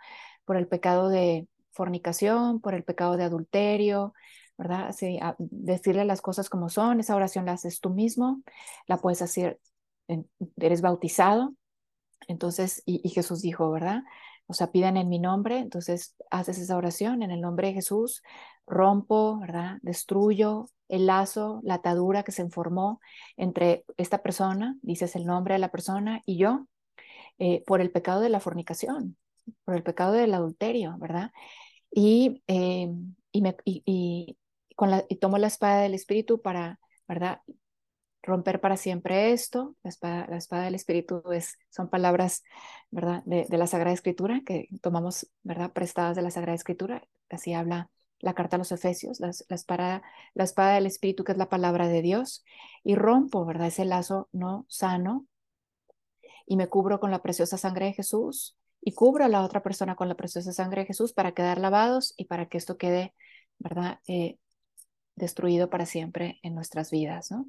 [0.44, 4.14] por el pecado de fornicación, por el pecado de adulterio,
[4.56, 4.92] ¿verdad?
[4.92, 8.42] Sí, decirle las cosas como son, esa oración la haces tú mismo,
[8.86, 9.60] la puedes hacer,
[10.56, 11.54] eres bautizado,
[12.28, 14.02] entonces, y, Jesús dijo, ¿verdad?
[14.46, 18.22] O sea, pidan en mi nombre, entonces haces esa oración en el nombre de Jesús,
[18.66, 19.78] rompo, ¿verdad?
[19.82, 23.00] Destruyo el lazo, la atadura que se formó
[23.36, 26.66] entre esta persona, dices el nombre de la persona y yo,
[27.38, 29.16] eh, por el pecado de la fornicación,
[29.64, 31.32] por el pecado del adulterio, ¿verdad?
[31.90, 32.88] Y, eh,
[33.32, 34.38] y, me, y,
[34.76, 36.78] con la, y tomo la espada del Espíritu para,
[37.08, 37.40] ¿verdad?
[38.26, 39.76] Romper para siempre esto.
[39.82, 39.90] La
[40.36, 42.42] espada, del Espíritu es, son palabras,
[42.90, 43.22] ¿verdad?
[43.24, 45.72] De, de, la Sagrada Escritura que tomamos, ¿verdad?
[45.72, 47.06] Prestadas de la Sagrada Escritura.
[47.30, 50.02] Así habla la carta a los Efesios, la, la, espada,
[50.34, 52.44] la espada del Espíritu, que es la palabra de Dios.
[52.82, 53.68] Y rompo, ¿verdad?
[53.68, 55.26] Ese lazo no sano.
[56.46, 59.96] Y me cubro con la preciosa sangre de Jesús y cubro a la otra persona
[59.96, 63.14] con la preciosa sangre de Jesús para quedar lavados y para que esto quede,
[63.58, 64.00] ¿verdad?
[64.08, 64.38] Eh,
[65.16, 67.46] destruido para siempre en nuestras vidas, ¿no?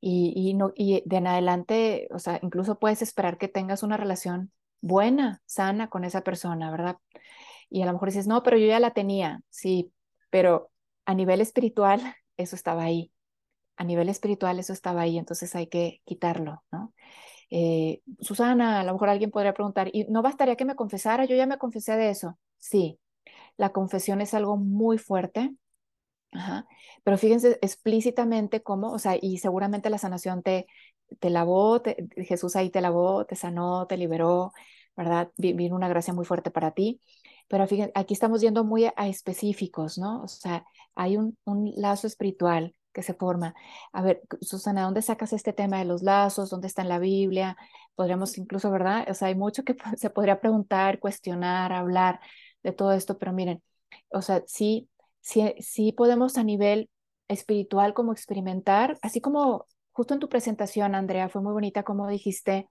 [0.00, 3.96] Y, y, no, y de en adelante, o sea, incluso puedes esperar que tengas una
[3.98, 6.96] relación buena, sana con esa persona, ¿verdad?
[7.68, 9.92] Y a lo mejor dices, no, pero yo ya la tenía, sí,
[10.30, 10.70] pero
[11.06, 12.00] a nivel espiritual
[12.36, 13.12] eso estaba ahí.
[13.76, 16.92] A nivel espiritual eso estaba ahí, entonces hay que quitarlo, ¿no?
[17.50, 21.24] Eh, Susana, a lo mejor alguien podría preguntar, ¿y no bastaría que me confesara?
[21.26, 22.38] Yo ya me confesé de eso.
[22.58, 23.00] Sí,
[23.56, 25.54] la confesión es algo muy fuerte,
[26.32, 26.66] Ajá.
[27.02, 30.66] Pero fíjense explícitamente cómo, o sea, y seguramente la sanación te,
[31.18, 31.82] te lavó,
[32.16, 34.52] Jesús ahí te lavó, te sanó, te liberó,
[34.96, 35.32] ¿verdad?
[35.36, 37.00] Vino una gracia muy fuerte para ti.
[37.48, 40.22] Pero fíjense, aquí estamos yendo muy a, específicos, ¿no?
[40.22, 40.64] O sea,
[40.94, 43.54] hay un, un lazo espiritual que se forma.
[43.92, 46.50] A ver, Susana, ¿dónde sacas este tema de los lazos?
[46.50, 47.56] ¿Dónde está en la Biblia?
[47.94, 49.06] Podríamos incluso, ¿verdad?
[49.10, 52.20] O sea, hay mucho que se podría preguntar, cuestionar, hablar
[52.62, 53.62] de todo esto, pero miren,
[54.10, 54.89] o sea, sí,
[55.20, 56.90] sí, sí podemos a nivel
[57.28, 62.68] espiritual como experimentar, así como justo en tu presentación, Andrea, fue muy bonita como dijiste,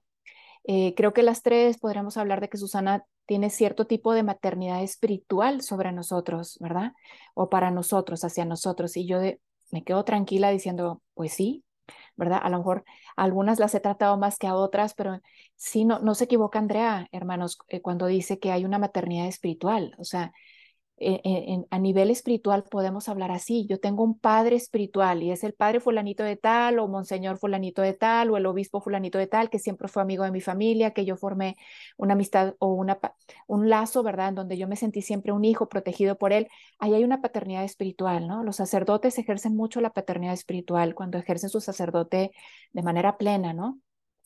[0.65, 4.83] eh, creo que las tres podríamos hablar de que Susana tiene cierto tipo de maternidad
[4.83, 6.93] espiritual sobre nosotros, ¿verdad?
[7.35, 8.97] O para nosotros, hacia nosotros.
[8.97, 9.19] Y yo
[9.71, 11.63] me quedo tranquila diciendo, pues sí,
[12.15, 12.39] ¿verdad?
[12.43, 12.83] A lo mejor
[13.15, 15.19] algunas las he tratado más que a otras, pero
[15.55, 19.95] sí, no, no se equivoca Andrea, hermanos, eh, cuando dice que hay una maternidad espiritual.
[19.99, 20.33] O sea,
[21.01, 23.65] eh, a nivel espiritual podemos hablar así.
[23.67, 27.81] Yo tengo un padre espiritual y es el padre fulanito de tal o monseñor fulanito
[27.81, 30.91] de tal o el obispo fulanito de tal que siempre fue amigo de mi familia,
[30.91, 31.57] que yo formé
[31.97, 32.99] una amistad o una,
[33.47, 34.29] un lazo, ¿verdad?
[34.29, 36.47] En donde yo me sentí siempre un hijo protegido por él.
[36.79, 38.43] Ahí hay una paternidad espiritual, ¿no?
[38.43, 42.31] Los sacerdotes ejercen mucho la paternidad espiritual cuando ejercen su sacerdote
[42.73, 43.79] de manera plena, ¿no?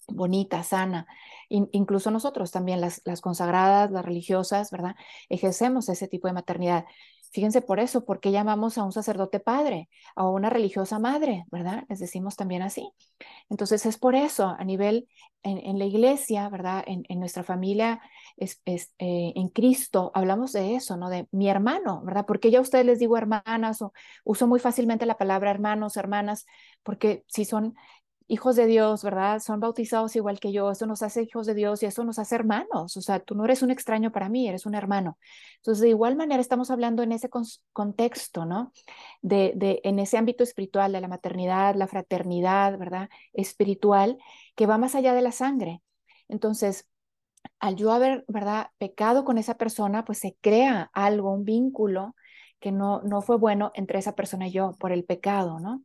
[0.08, 1.08] Bonita, sana.
[1.50, 4.96] incluso nosotros también, las, las consagradas, las religiosas, ¿verdad?
[5.30, 6.86] Ejercemos ese tipo de maternidad.
[7.34, 11.84] Fíjense por eso, porque llamamos a un sacerdote padre, a una religiosa madre, ¿verdad?
[11.90, 12.92] Les decimos también así.
[13.50, 15.08] Entonces es por eso, a nivel
[15.42, 16.84] en, la iglesia, ¿verdad?
[16.86, 18.02] En, nuestra familia,
[18.38, 21.10] es, eh, en Cristo, hablamos de eso, ¿no?
[21.10, 22.26] De mi hermano, ¿verdad?
[22.28, 26.46] Porque ya a ustedes les digo hermanas o uso muy fácilmente la palabra hermanos, hermanas,
[26.84, 27.74] porque si son
[28.28, 29.40] hijos de Dios, ¿verdad?
[29.40, 32.36] Son bautizados igual que yo, eso nos hace hijos de Dios y eso nos hace
[32.36, 35.18] hermanos, o sea, tú no eres un extraño para mí, eres un hermano.
[35.58, 37.30] Entonces, de igual manera estamos hablando en ese
[37.74, 38.72] contexto, ¿no?
[39.22, 43.10] De, en ese ámbito espiritual, de la maternidad, la fraternidad, ¿verdad?
[43.34, 44.18] Espiritual,
[44.56, 45.82] que va más allá de la sangre.
[46.28, 46.88] Entonces,
[47.60, 48.68] al yo haber, ¿verdad?
[48.78, 52.16] Pecado con esa persona, pues se crea algo, un vínculo
[52.60, 55.84] que no, no fue bueno entre esa persona y yo por el pecado, ¿no?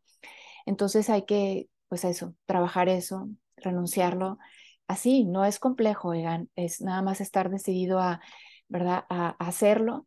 [0.66, 4.38] Entonces hay que pues eso, trabajar eso, renunciarlo.
[4.87, 8.20] Así, no es complejo, oigan, es nada más estar decidido a,
[8.68, 10.07] ¿verdad?, a, hacerlo.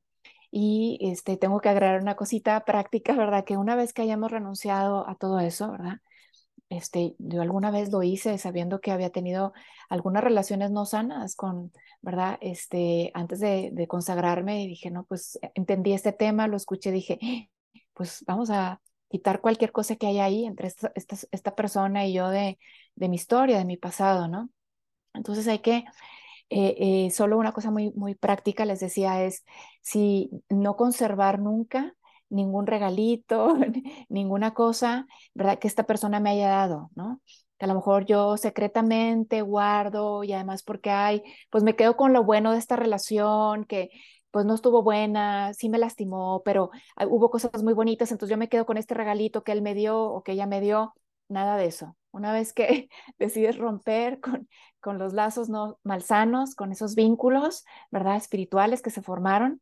[0.51, 3.45] Y este, tengo que agregar una cosita práctica, ¿verdad?
[3.45, 5.99] Que una vez que hayamos renunciado a todo eso, ¿verdad?
[6.69, 9.53] Este, yo alguna vez lo hice sabiendo que había tenido
[9.89, 12.37] algunas relaciones no sanas con, ¿verdad?
[12.41, 17.19] Este, antes de, de consagrarme, dije, no, pues entendí este tema, lo escuché, dije,
[17.93, 18.81] pues vamos a,
[19.11, 20.91] quitar cualquier cosa que haya ahí entre esta,
[21.31, 22.57] esta, persona y yo de,
[22.95, 24.49] de, mi historia, de mi pasado, ¿no?
[25.13, 25.85] Entonces hay que,
[26.49, 29.45] eh, eh, solo una cosa muy, muy práctica les decía es,
[29.81, 31.95] si no conservar nunca
[32.29, 33.55] ningún regalito,
[34.09, 35.59] ninguna cosa, ¿verdad?
[35.59, 37.21] Que esta persona me haya dado, ¿no?
[37.57, 42.13] Que a lo mejor yo secretamente guardo y además porque hay, pues me quedo con
[42.13, 43.89] lo bueno de esta relación, que
[44.31, 48.37] pues no estuvo buena, sí me lastimó, pero ah, hubo cosas muy bonitas, entonces yo
[48.37, 50.93] me quedo con este regalito que él me dio o que ella me dio,
[51.27, 51.97] nada de eso.
[52.11, 52.89] Una vez que
[53.19, 54.47] decides romper con,
[54.79, 58.15] con los lazos no malsanos, con esos vínculos, ¿verdad?
[58.17, 59.61] Espirituales que se formaron,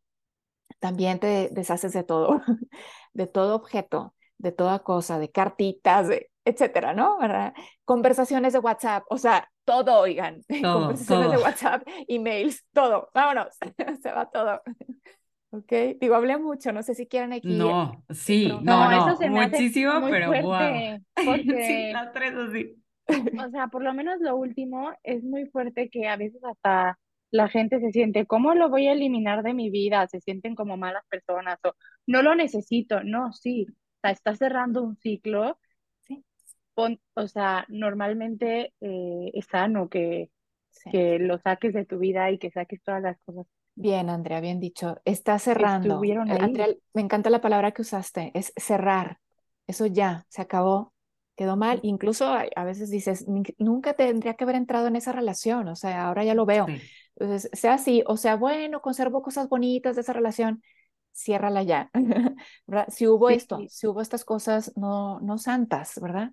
[0.80, 2.42] también te deshaces de todo,
[3.14, 7.20] de todo objeto, de toda cosa, de cartitas, de, etcétera, ¿no?
[7.20, 7.54] ¿verdad?
[7.86, 13.56] Conversaciones de WhatsApp, o sea, todo, oigan, conversaciones de WhatsApp, emails, todo, vámonos,
[14.02, 14.62] se va todo.
[15.52, 17.58] Ok, digo, hablé mucho, no sé si quieren aquí.
[17.58, 21.00] No, sí, no, no, muchísimo, pero wow.
[21.18, 22.76] sí, las tres así.
[23.08, 27.00] O sea, por lo menos lo último es muy fuerte que a veces hasta
[27.32, 30.08] la gente se siente, ¿cómo lo voy a eliminar de mi vida?
[30.08, 31.74] Se sienten como malas personas o
[32.06, 33.04] no lo necesito.
[33.04, 35.58] No, sí, o sea, está cerrando un ciclo
[37.14, 40.30] o sea, normalmente eh, es sano que,
[40.92, 43.46] que lo saques de tu vida y que saques todas las cosas.
[43.76, 44.98] Bien, Andrea, bien dicho.
[45.06, 46.04] Está cerrando.
[46.04, 49.20] Eh, Andrea, me encanta la palabra que usaste, es cerrar.
[49.68, 50.94] Eso ya, se acabó,
[51.38, 51.80] quedó mal.
[51.84, 53.26] Incluso a, veces dices,
[53.58, 56.66] nunca tendría que haber entrado en esa relación, o sea, ahora ya lo veo.
[57.16, 60.62] Entonces, sea así, o sea, bueno, conservo cosas bonitas de esa relación,
[61.14, 61.90] ciérrala ya.
[62.90, 66.32] si hubo esto, si hubo estas cosas no, no santas, ¿verdad?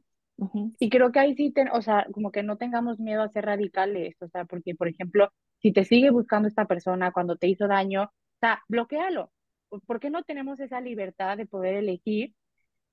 [0.78, 4.16] Y creo que ahí sí, o sea, como que no tengamos miedo a ser radicales,
[4.20, 8.04] o sea, porque, por ejemplo, si te sigue buscando esta persona cuando te hizo daño,
[8.04, 9.32] o sea, bloquealo.
[9.86, 12.34] ¿Por qué no tenemos esa libertad de poder elegir,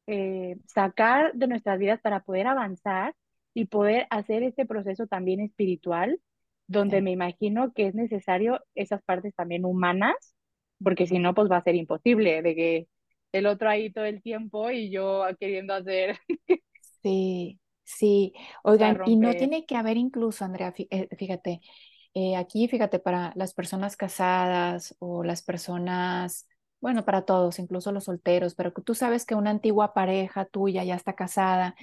[0.07, 3.13] eh, sacar de nuestras vidas para poder avanzar
[3.53, 6.19] y poder hacer este proceso también espiritual,
[6.67, 10.35] donde me imagino que es necesario esas partes también humanas,
[10.81, 12.87] porque si no, pues va a ser imposible de que
[13.31, 16.17] el otro ahí todo el tiempo y yo queriendo hacer
[17.03, 18.33] Sí, sí.
[18.63, 21.61] Oigan, y no tiene que haber incluso, Andrea, eh, fíjate,
[22.13, 26.47] eh, aquí, fíjate, para las personas casadas o las personas,
[26.79, 30.95] bueno, para todos, incluso los solteros, pero tú sabes que una antigua pareja tuya ya
[30.95, 31.75] está casada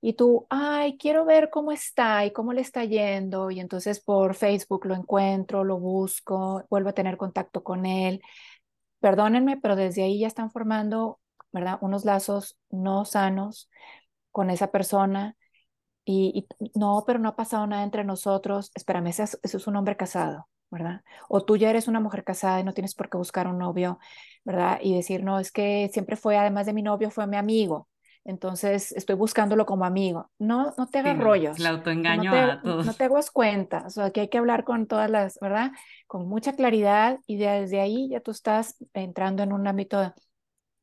[0.00, 4.34] y tú, ay, quiero ver cómo está y cómo le está yendo, y entonces por
[4.34, 8.20] Facebook lo encuentro, lo busco, vuelvo a tener contacto con él.
[9.00, 11.20] Perdónenme, pero desde ahí ya están formando,
[11.52, 11.78] ¿verdad?
[11.82, 13.70] Unos lazos no sanos
[14.38, 15.34] con esa persona
[16.04, 16.46] y,
[16.76, 21.02] no, pero no ha pasado nada entre nosotros, espérame, eso es, un hombre casado, ¿verdad?
[21.28, 23.98] O tú ya eres una mujer casada y no tienes por qué buscar un novio,
[24.44, 24.78] ¿verdad?
[24.80, 27.88] Y decir, no, es que siempre fue, además de mi novio, fue mi amigo.
[28.24, 30.30] Entonces estoy buscándolo como amigo.
[30.38, 31.58] No, no te hagas rollos.
[31.58, 32.86] El autoengaño no te, a todos.
[32.86, 33.82] No te hagas cuenta.
[33.86, 35.72] O sea, que hay que hablar con todas las, ¿verdad?
[36.06, 40.14] Con mucha claridad y desde ahí ya tú estás entrando en un ámbito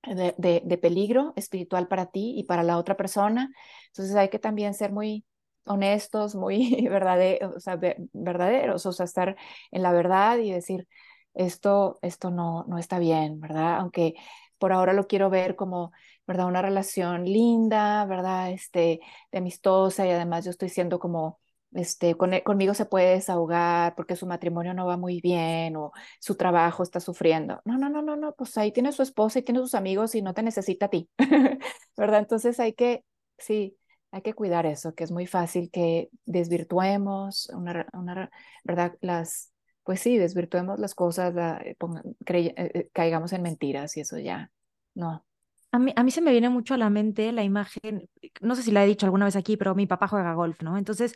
[0.07, 3.51] de, peligro espiritual para ti y para la otra persona.
[3.87, 5.25] Entonces hay que también ser muy
[5.65, 7.79] honestos, muy verdaderos, o sea,
[8.13, 9.35] verdaderos, o sea, estar
[9.71, 10.87] en la verdad y decir,
[11.33, 13.77] esto, esto no, no está bien, ¿verdad?
[13.77, 14.15] Aunque
[14.57, 15.91] por ahora lo quiero ver como,
[16.27, 16.47] ¿verdad?
[16.47, 18.51] Una relación linda, ¿verdad?
[18.51, 18.99] Este,
[19.31, 21.39] de amistosa y además yo estoy siendo como
[21.75, 26.35] este, con, conmigo se puede desahogar porque su matrimonio no va muy bien o su
[26.35, 27.61] trabajo está sufriendo.
[27.65, 30.21] No, no, no, no, no, pues ahí tiene su esposa y tiene sus amigos y
[30.21, 31.09] no te necesita a ti,
[31.97, 32.19] ¿verdad?
[32.19, 33.03] Entonces hay que,
[33.37, 33.77] sí,
[34.11, 38.31] hay que cuidar eso, que es muy fácil que desvirtuemos una, una
[38.63, 38.95] ¿verdad?
[39.01, 39.51] Las,
[39.83, 44.49] pues sí, desvirtuemos las cosas, eh, eh, eh, caigamos en mentiras y eso ya,
[44.93, 45.25] no.
[45.71, 48.09] A mí, a mí se me viene mucho a la mente la imagen,
[48.39, 50.77] no sé si la he dicho alguna vez aquí, pero mi papá juega golf, ¿no?
[50.77, 51.15] Entonces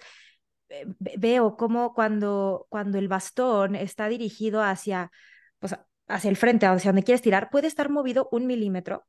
[1.00, 5.12] veo cómo cuando, cuando el bastón está dirigido hacia,
[5.60, 5.76] pues,
[6.08, 9.06] hacia el frente, hacia donde quieres tirar, puede estar movido un milímetro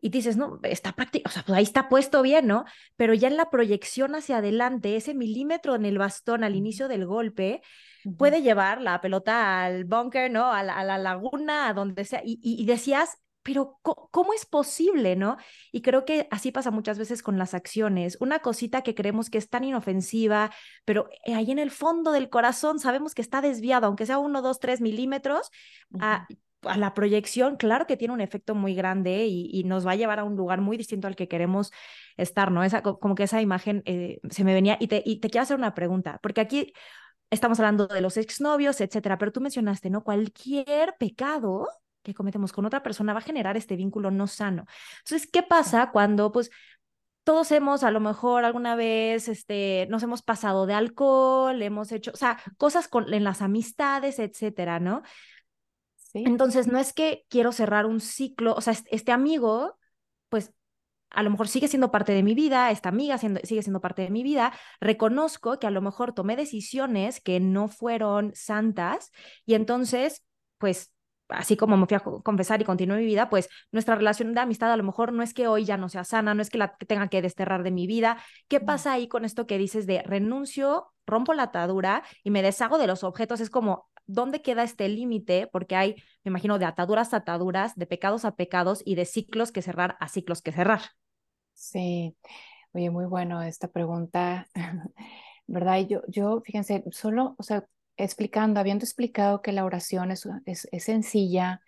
[0.00, 2.64] y dices, no, está o sea, pues ahí está puesto bien, ¿no?
[2.96, 7.04] Pero ya en la proyección hacia adelante, ese milímetro en el bastón al inicio del
[7.04, 7.62] golpe,
[8.16, 10.52] puede llevar la pelota al bunker, ¿no?
[10.52, 12.22] A la, laguna, a donde sea.
[12.24, 15.38] Y, y, decías, pero ¿cómo es posible, no?
[15.72, 18.18] Y creo que así pasa muchas veces con las acciones.
[18.20, 20.50] Una cosita que creemos que es tan inofensiva,
[20.84, 24.60] pero ahí en el fondo del corazón sabemos que está desviado, aunque sea uno, dos,
[24.60, 25.50] tres milímetros,
[25.98, 26.28] a
[26.76, 30.24] la proyección, claro que tiene un efecto muy grande y, nos va a llevar a
[30.24, 31.70] un lugar muy distinto al que queremos
[32.18, 32.64] estar, ¿no?
[32.64, 35.56] Esa, como que esa imagen eh, se me venía y te, y te quiero hacer
[35.56, 36.74] una pregunta, porque aquí
[37.30, 40.04] estamos hablando de los exnovios, etcétera, pero tú mencionaste, ¿no?
[40.04, 41.66] Cualquier pecado
[42.08, 44.64] que cometemos con otra persona va a generar este vínculo no sano.
[45.04, 46.50] Entonces, ¿qué pasa cuando, pues,
[47.24, 52.10] todos hemos a lo mejor alguna vez este, nos hemos pasado de alcohol, hemos hecho,
[52.12, 55.02] o sea, cosas con, en las amistades, etcétera, ¿no?
[56.14, 59.76] Entonces, no es que quiero cerrar un ciclo, o sea, este amigo,
[60.30, 60.54] pues
[61.10, 64.10] a lo mejor sigue siendo parte de mi vida, esta amiga sigue siendo parte de
[64.10, 69.10] mi vida, reconozco que a lo mejor tomé decisiones que no fueron santas
[69.46, 70.24] y entonces,
[70.58, 70.92] pues
[71.28, 74.72] así como me fui a confesar y continué mi vida, pues nuestra relación de amistad
[74.72, 76.76] a lo mejor no es que hoy ya no sea sana, no es que la
[76.76, 78.18] tenga que desterrar de mi vida.
[78.48, 82.78] ¿Qué pasa ahí con esto que dices de renuncio, rompo la atadura y me deshago
[82.78, 83.40] de los objetos?
[83.40, 85.48] Es como, ¿dónde queda este límite?
[85.52, 89.52] Porque hay, me imagino, de ataduras a ataduras, de pecados a pecados y de ciclos
[89.52, 90.80] que cerrar a ciclos que cerrar.
[91.52, 92.16] Sí,
[92.72, 94.48] oye, muy bueno esta pregunta,
[95.46, 95.80] ¿verdad?
[95.88, 97.66] yo, yo, fíjense, solo, o sea,
[97.98, 101.60] explicando, habiendo explicado que la oración es, es, sencilla,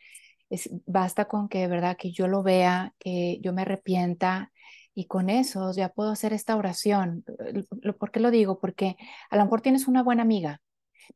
[0.48, 1.96] es, basta con que, ¿verdad?
[1.98, 4.52] Que yo lo vea, que yo me arrepienta
[4.94, 7.24] y con eso ya puedo hacer esta oración.
[7.98, 8.60] ¿Por qué lo digo?
[8.60, 8.96] Porque
[9.28, 10.60] a lo mejor tienes una buena amiga,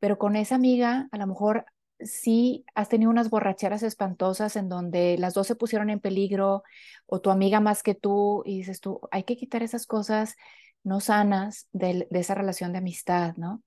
[0.00, 1.64] pero con esa amiga a lo mejor
[2.00, 6.64] sí has tenido unas borracheras espantosas en donde las dos se pusieron en peligro
[7.07, 10.35] o tu amiga más que tú y dices tú, hay que quitar esas cosas
[10.83, 13.62] no sanas de esa relación de amistad, ¿no?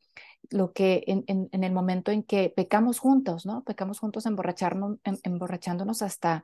[0.52, 3.64] Lo que en, en, el momento en que pecamos juntos, ¿no?
[3.64, 6.44] Pecamos juntos emborracharnos, em, emborrachándonos hasta,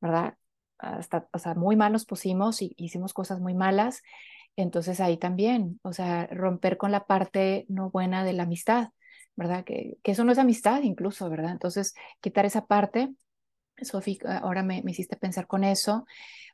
[0.00, 0.36] ¿verdad?
[0.78, 4.02] Hasta, o muy mal nos pusimos y hicimos cosas muy malas.
[4.56, 8.90] Entonces ahí también, o sea, romper con la parte no buena de la amistad,
[9.36, 9.64] ¿verdad?
[9.64, 11.52] Que, que eso no es amistad incluso, ¿verdad?
[11.52, 13.10] Entonces, quitar esa parte.
[13.84, 16.06] Sofi, ahora me, me, hiciste pensar con eso,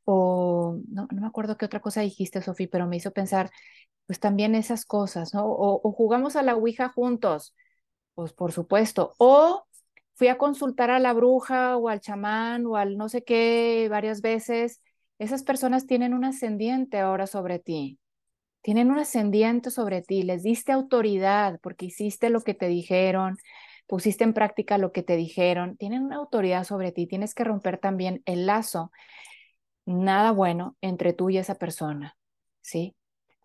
[0.04, 3.50] o no, me acuerdo qué otra cosa dijiste, Sofi, pero me hizo pensar
[4.06, 5.44] pues también esas cosas, ¿no?
[5.46, 7.54] O, jugamos a la Ouija juntos,
[8.14, 9.14] pues por supuesto.
[9.18, 9.66] O
[10.14, 14.22] fui a consultar a la bruja o al chamán o al no sé qué varias
[14.22, 14.80] veces.
[15.18, 17.98] Esas personas tienen un ascendiente ahora sobre ti.
[18.62, 20.22] Tienen un ascendiente sobre ti.
[20.22, 23.38] Les diste autoridad porque hiciste lo que te dijeron,
[23.86, 25.76] pusiste en práctica lo que te dijeron.
[25.76, 27.06] Tienen una autoridad sobre ti.
[27.06, 28.90] Tienes que romper también el lazo.
[29.86, 32.16] Nada bueno entre tú y esa persona,
[32.60, 32.96] ¿sí?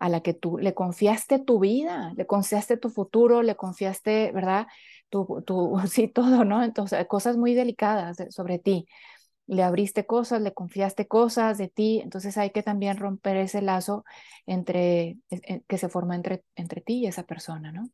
[0.02, 4.66] a la que tú le confiaste tu vida, le confiaste tu futuro, le confiaste, ¿verdad?
[5.10, 6.64] Tu, tu, sí, todo, ¿no?
[6.64, 8.84] Entonces, cosas muy delicadas sobre ti.
[9.46, 14.04] Le abriste cosas, le confiaste cosas de ti, entonces hay que también romper ese lazo
[14.44, 15.18] entre,
[15.68, 17.88] que se forma entre, entre ti y esa persona, ¿no?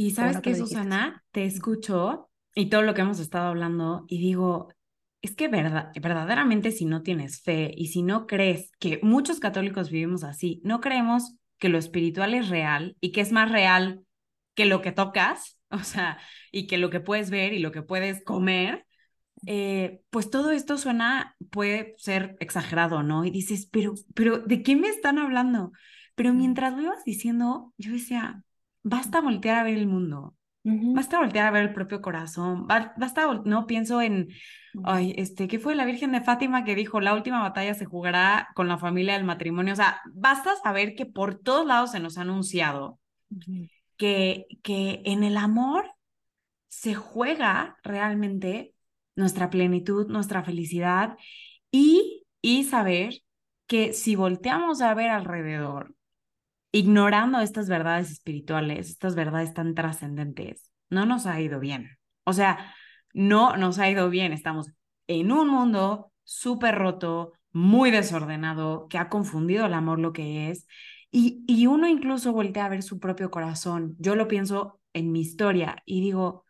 [0.00, 4.68] Y sabes qué, Susana, te escucho y todo lo que hemos estado hablando y digo,
[5.22, 9.90] es que verdad, verdaderamente si no tienes fe y si no crees que muchos católicos
[9.90, 14.04] vivimos así, no creemos que lo espiritual es real y que es más real
[14.54, 16.18] que lo que tocas, o sea,
[16.52, 18.86] y que lo que puedes ver y lo que puedes comer,
[19.46, 23.24] eh, pues todo esto suena, puede ser exagerado, ¿no?
[23.24, 25.72] Y dices, pero, pero, ¿de qué me están hablando?
[26.14, 28.44] Pero mientras lo ibas diciendo, yo decía,
[28.88, 30.34] basta voltear a ver el mundo,
[30.64, 34.28] basta voltear a ver el propio corazón, basta, no pienso en
[34.84, 38.48] Ay, este, ¿qué fue la Virgen de Fátima que dijo, la última batalla se jugará
[38.54, 39.72] con la familia del matrimonio?
[39.72, 42.98] O sea, basta saber que por todos lados se nos ha anunciado
[43.96, 45.90] que, que en el amor
[46.68, 48.74] se juega realmente
[49.16, 51.16] nuestra plenitud, nuestra felicidad
[51.70, 53.14] y, y saber
[53.66, 55.94] que si volteamos a ver alrededor,
[56.72, 61.98] ignorando estas verdades espirituales, estas verdades tan trascendentes, no nos ha ido bien.
[62.24, 62.74] O sea,
[63.12, 64.32] no nos ha ido bien.
[64.32, 64.70] Estamos
[65.06, 70.66] en un mundo súper roto, muy desordenado, que ha confundido el amor lo que es.
[71.10, 73.96] Y, y uno incluso voltea a ver su propio corazón.
[73.98, 76.44] Yo lo pienso en mi historia y digo,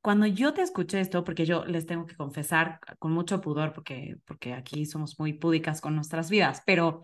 [0.00, 4.16] cuando yo te escuché esto, porque yo les tengo que confesar con mucho pudor, porque,
[4.24, 7.02] porque aquí somos muy púdicas con nuestras vidas, pero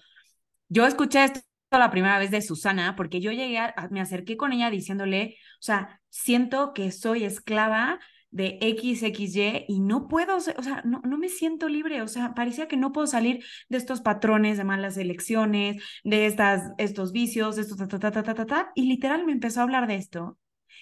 [0.69, 1.41] yo escuché esto
[1.79, 3.61] la primera vez de Susana, porque yo llegué,
[3.91, 8.01] me acerqué con ella diciéndole, o sea, siento que soy esclava
[8.31, 12.67] de XXY y no puedo, o sea, no, no me siento libre, o sea, parecía
[12.67, 17.63] que no puedo salir de estos patrones de malas elecciones, de estas, estos vicios, de
[17.63, 20.39] estos ta, ta, ta, ta, ta, y literal me empezó a hablar de esto.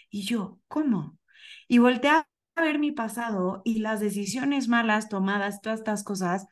[0.09, 1.18] Y yo, ¿cómo?
[1.68, 2.26] Y volteé a
[2.57, 6.47] ver mi pasado y las decisiones malas tomadas, todas estas cosas,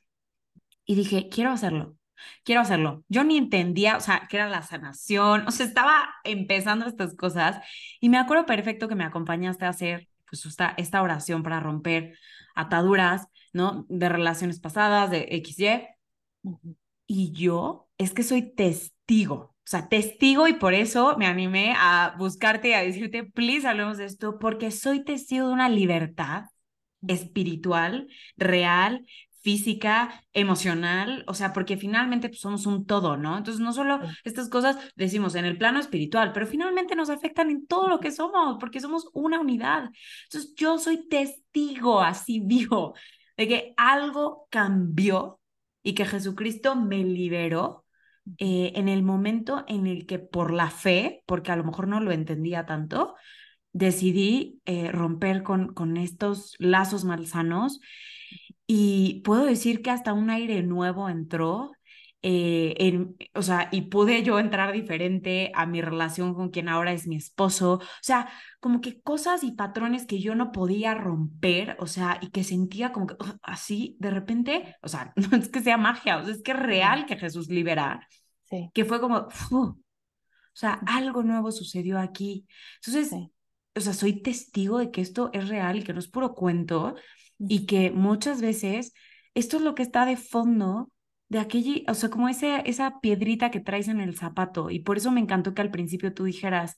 [0.85, 1.97] y dije, quiero hacerlo,
[2.45, 3.05] quiero hacerlo.
[3.09, 7.59] Yo ni entendía, o sea, qué era la sanación, o sea, estaba empezando estas cosas
[8.01, 12.17] y me acuerdo perfecto que me acompañaste a hacer pues esta, esta oración para romper
[12.55, 13.87] ataduras, ¿no?
[13.89, 15.89] De relaciones pasadas, de XY.
[17.07, 22.15] Y yo es que soy testigo, o sea, testigo y por eso me animé a
[22.19, 26.45] buscarte y a decirte, please, hablemos de esto, porque soy testigo de una libertad
[27.07, 29.07] espiritual, real,
[29.43, 33.39] física, emocional, o sea, porque finalmente pues, somos un todo, ¿no?
[33.39, 37.67] Entonces, no solo estas cosas decimos en el plano espiritual, pero finalmente nos afectan en
[37.67, 39.91] todo lo que somos, porque somos una unidad.
[40.25, 42.95] Entonces, yo soy testigo así vivo
[43.37, 45.41] de que algo cambió
[45.83, 47.87] y que Jesucristo me liberó
[48.39, 52.01] eh, en el momento en el que por la fe, porque a lo mejor no
[52.01, 53.15] lo entendía tanto,
[53.73, 57.81] decidí eh, romper con, con estos lazos malsanos
[58.73, 61.73] y puedo decir que hasta un aire nuevo entró,
[62.23, 66.93] eh, en, o sea, y pude yo entrar diferente a mi relación con quien ahora
[66.93, 71.77] es mi esposo, o sea, como que cosas y patrones que yo no podía romper,
[71.81, 75.63] o sea, y que sentía como que así, de repente, o sea, no es que
[75.63, 78.07] sea magia, o sea, es que es real que Jesús libera,
[78.45, 78.71] sí.
[78.73, 79.77] que fue como, o
[80.53, 82.47] sea, algo nuevo sucedió aquí.
[82.77, 83.13] Entonces,
[83.75, 86.95] o sea, soy testigo de que esto es real y que no es puro cuento,
[87.49, 88.93] y que muchas veces
[89.35, 90.91] esto es lo que está de fondo
[91.29, 94.71] de aquella, o sea, como ese, esa piedrita que traes en el zapato.
[94.71, 96.77] Y por eso me encantó que al principio tú dijeras,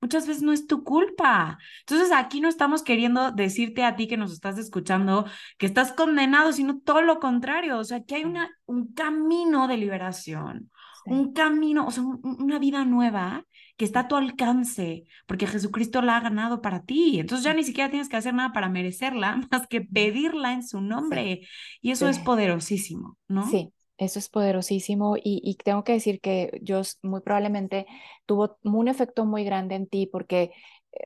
[0.00, 1.58] muchas veces no es tu culpa.
[1.80, 6.52] Entonces aquí no estamos queriendo decirte a ti que nos estás escuchando que estás condenado,
[6.52, 7.78] sino todo lo contrario.
[7.78, 10.70] O sea, que hay una, un camino de liberación,
[11.06, 13.44] un camino, o sea, una vida nueva
[13.82, 17.18] que está a tu alcance, porque Jesucristo la ha ganado para ti.
[17.18, 20.80] Entonces ya ni siquiera tienes que hacer nada para merecerla, más que pedirla en su
[20.80, 21.48] nombre.
[21.80, 23.50] Y eso es poderosísimo, ¿no?
[23.50, 27.86] Sí, eso es poderosísimo y, tengo que decir que yo muy probablemente
[28.24, 30.52] tuvo un efecto muy grande en ti porque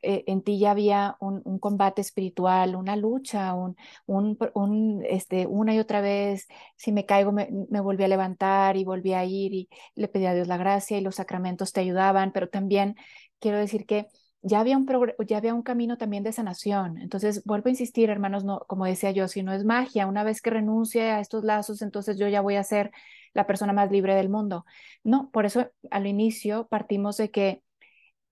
[0.03, 3.76] en ti ya había un, combate espiritual, una lucha, un,
[4.07, 8.84] un, este, una y otra vez, si me caigo me, me, volví a levantar y
[8.84, 12.32] volví a ir y le pedí a Dios la gracia y los sacramentos te ayudaban,
[12.32, 12.97] pero también
[13.39, 14.09] quiero decir que
[14.43, 14.87] ya había un,
[15.26, 16.99] ya había un camino también de sanación.
[16.99, 20.41] Entonces, vuelvo a insistir, hermanos, no, como decía yo, si no es magia, una vez
[20.41, 22.93] que renuncie a estos lazos, entonces yo ya voy a ser
[23.34, 24.64] la persona más libre del mundo.
[25.03, 27.62] No, por eso al inicio partimos de que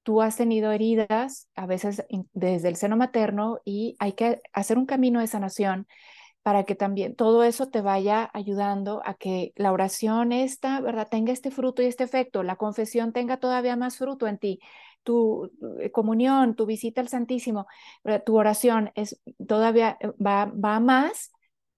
[0.04, 4.86] tú has tenido heridas, a veces desde el seno materno, y hay que hacer un
[4.86, 5.88] camino de sanación
[6.42, 11.08] para que también todo eso te vaya ayudando a que la oración esta, ¿verdad?
[11.10, 14.60] Tenga este fruto y este efecto, la confesión tenga todavía más fruto en ti,
[15.02, 15.50] tu
[15.80, 17.66] eh, comunión, tu visita al Santísimo,
[18.26, 21.32] tu oración es todavía eh, va, va más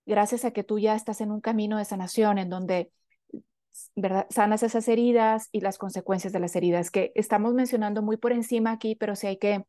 [0.06, 2.90] gracias a que tú ya estás en un camino de sanación en donde
[3.94, 4.26] ¿verdad?
[4.30, 8.72] sanas esas heridas y las consecuencias de las heridas, que estamos mencionando muy por encima
[8.72, 9.64] aquí, pero sí hay que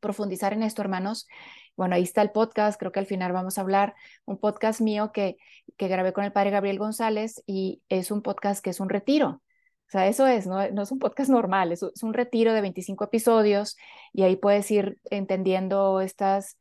[0.00, 1.28] profundizar en esto, hermanos.
[1.76, 3.94] Bueno, ahí está el podcast, creo que al final vamos a hablar,
[4.24, 5.36] un podcast mío que,
[5.76, 9.42] que grabé con el padre Gabriel González y es un podcast que es un retiro.
[9.90, 13.04] O sea, eso es, no, no es un podcast normal, es, un retiro de 25
[13.04, 13.76] episodios
[14.12, 16.56] y ahí puedes ir entendiendo estas,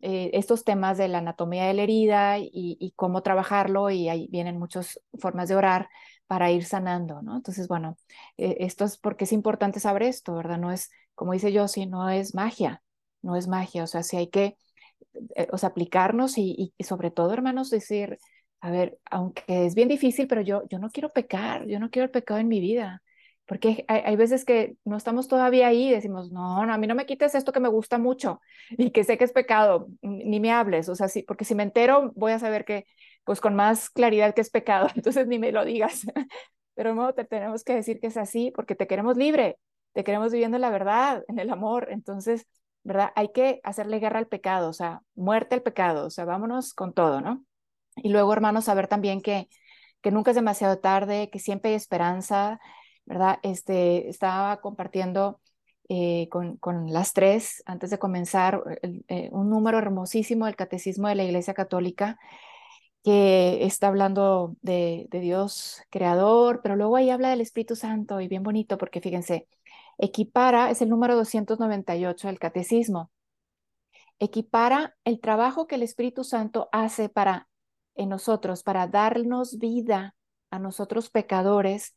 [0.00, 4.28] eh, estos temas de la anatomía de la herida y, y, cómo trabajarlo y ahí
[4.30, 5.88] vienen muchas formas de orar
[6.26, 7.36] para ir sanando, ¿no?
[7.36, 7.96] Entonces, bueno,
[8.36, 10.58] eh, esto es porque es importante saber esto, ¿verdad?
[10.58, 12.82] No es, como dice yo, si no es magia,
[13.22, 14.56] no es magia, o sea, si hay que,
[15.36, 18.18] eh, o sea, aplicarnos y, y, sobre todo, hermanos, decir,
[18.60, 22.06] a ver, aunque es bien difícil, pero yo, yo no quiero pecar, yo no quiero
[22.06, 23.02] el pecado en mi vida.
[23.46, 27.04] Porque hay, veces que no estamos todavía ahí decimos, no, no, a mí no me
[27.04, 30.88] quites esto que me gusta mucho y que sé que es pecado, ni me hables,
[30.88, 32.86] o sea, sí, porque si me entero voy a saber que,
[33.24, 36.06] pues con más claridad que es pecado, entonces ni me lo digas.
[36.74, 39.58] pero te tenemos que decir que es así porque te queremos libre,
[39.92, 41.88] te queremos viviendo la verdad, en el amor.
[41.90, 42.46] Entonces,
[42.84, 43.12] ¿verdad?
[43.16, 46.92] Hay que hacerle guerra al pecado, o sea, muerte al pecado, o sea, vámonos con
[46.92, 47.44] todo, ¿no?
[47.96, 49.48] Y luego, hermanos, saber también que,
[50.02, 52.60] que nunca es demasiado tarde, que siempre hay esperanza,
[53.06, 53.38] ¿verdad?
[53.42, 55.40] Este, estaba compartiendo
[55.88, 58.62] eh, con, con, las tres, antes de comenzar,
[59.08, 62.18] eh, un número hermosísimo del Catecismo de la Iglesia Católica,
[63.04, 68.42] que está hablando de, Dios creador, pero luego ahí habla del Espíritu Santo y bien
[68.42, 69.46] bonito, porque fíjense,
[69.98, 73.10] equipara, es el número 298 del Catecismo,
[74.18, 77.48] equipara el trabajo que el Espíritu Santo hace para
[77.94, 80.14] en nosotros, para darnos vida
[80.50, 81.94] a nosotros pecadores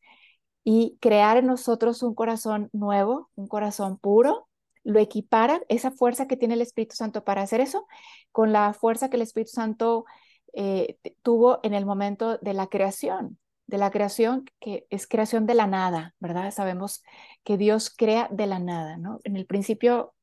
[0.64, 4.49] y crear en nosotros un corazón nuevo, un corazón puro,
[4.84, 7.88] lo equipara, esa fuerza que tiene el Espíritu Santo para hacer eso,
[8.34, 10.05] con la fuerza que el Espíritu Santo
[10.60, 13.38] eh, tuvo en el momento de la creación,
[13.68, 16.49] de la creación que es creación de la nada, ¿verdad?
[16.49, 17.03] Sabemos
[17.43, 19.20] que Dios crea de la nada, ¿no?
[19.24, 20.16] En el principio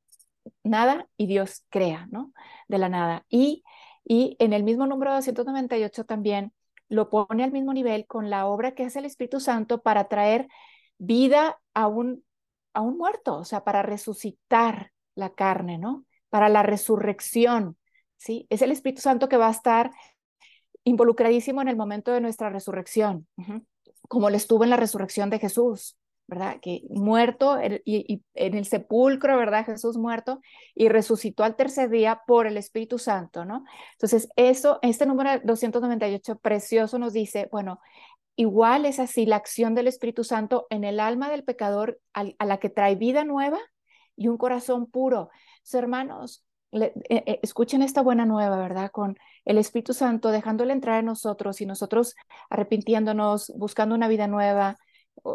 [0.65, 2.33] nada y Dios crea, ¿no?
[2.67, 3.25] De la nada.
[3.29, 3.63] Y,
[4.05, 6.53] y en el mismo número 298 también
[6.89, 10.49] lo pone al mismo nivel con la obra que hace el Espíritu Santo para traer
[10.99, 12.25] vida a un,
[12.73, 16.05] a un muerto, o sea, para resucitar la carne, ¿no?
[16.29, 17.77] Para la resurrección,
[18.17, 18.49] ¿sí?
[18.51, 19.93] Es el Espíritu Santo que va a estar
[20.85, 23.27] involucradísimo en el momento de nuestra resurrección,
[24.09, 26.59] como lo estuvo en la resurrección de Jesús, ¿verdad?
[26.61, 29.67] Que muerto y, en el sepulcro, ¿verdad?
[29.67, 30.41] Jesús muerto
[30.75, 33.65] y resucitó al tercer día por el Espíritu Santo, ¿no?
[33.93, 37.81] Entonces, eso, este número 298 precioso nos dice, bueno,
[38.37, 42.59] igual es así la acción del Espíritu Santo en el alma del pecador a, la
[42.59, 43.59] que trae vida nueva
[44.17, 45.31] y un corazón puro.
[45.73, 46.45] hermanos,
[46.83, 48.91] eh, eh, escuchen esta buena nueva, ¿verdad?
[48.91, 52.15] Con el Espíritu Santo dejándole entrar en nosotros y nosotros
[52.51, 54.77] arrepintiéndonos, buscando una vida nueva,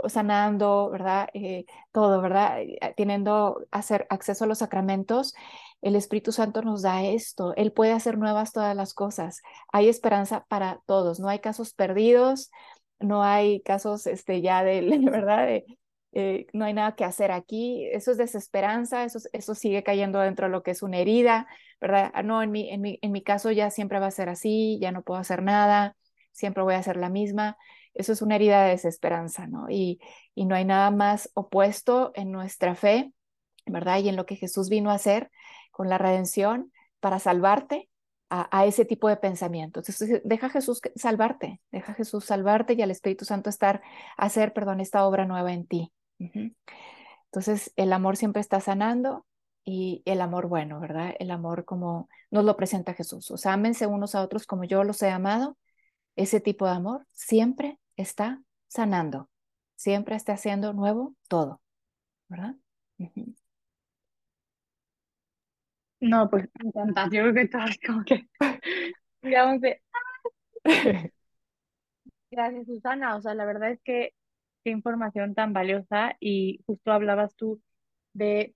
[0.08, 1.30] sanando, ¿verdad?
[1.34, 2.60] Eh, todo, ¿verdad?
[2.98, 5.34] Teniendo hacer acceso a los sacramentos,
[5.82, 7.54] el Espíritu Santo nos da esto.
[7.56, 9.42] Él puede hacer nuevas todas las cosas.
[9.72, 11.20] Hay esperanza para todos.
[11.20, 12.52] No hay casos perdidos,
[13.00, 14.82] no hay casos este, ya de,
[15.12, 15.48] ¿verdad?
[15.48, 15.66] De,
[16.12, 20.48] eh, no hay nada que hacer aquí, eso es desesperanza, eso, eso sigue cayendo dentro
[20.48, 21.48] de lo que es una herida,
[21.80, 22.12] ¿verdad?
[22.14, 24.80] Ah, no, en mi, en, mi, en mi caso ya siempre va a ser así,
[24.82, 25.96] ya no puedo hacer nada,
[26.32, 27.58] siempre voy a ser la misma.
[27.94, 29.70] Eso es una herida de desesperanza, ¿no?
[29.70, 30.00] Y,
[30.36, 33.14] y no hay nada más opuesto en nuestra fe,
[33.66, 34.00] ¿verdad?
[34.00, 35.32] Y en lo que Jesús vino a hacer
[35.72, 37.90] con la redención para salvarte
[38.30, 39.80] a, ese tipo de pensamiento.
[39.80, 43.82] Entonces, deja Jesús salvarte, deja Jesús salvarte y al Espíritu Santo estar,
[44.18, 45.92] hacer, perdón, esta obra nueva en ti.
[46.20, 49.26] Entonces, el amor siempre está sanando
[49.64, 51.16] y el amor bueno, ¿verdad?
[51.20, 53.32] El amor como nos lo presenta Jesús.
[53.32, 55.58] O sea, ámense unos a otros como yo los he amado.
[56.16, 59.30] Ese tipo de amor siempre está sanando,
[59.76, 61.62] siempre está haciendo nuevo todo,
[62.28, 62.56] ¿verdad?
[66.02, 67.06] No, pues me encanta.
[67.06, 68.28] Yo creo que estás como que,
[69.22, 69.82] digamos, de...
[72.32, 73.16] Gracias, Susana.
[73.16, 74.14] O sea, la verdad es que
[74.64, 77.62] qué información tan valiosa y justo hablabas tú
[78.14, 78.56] de,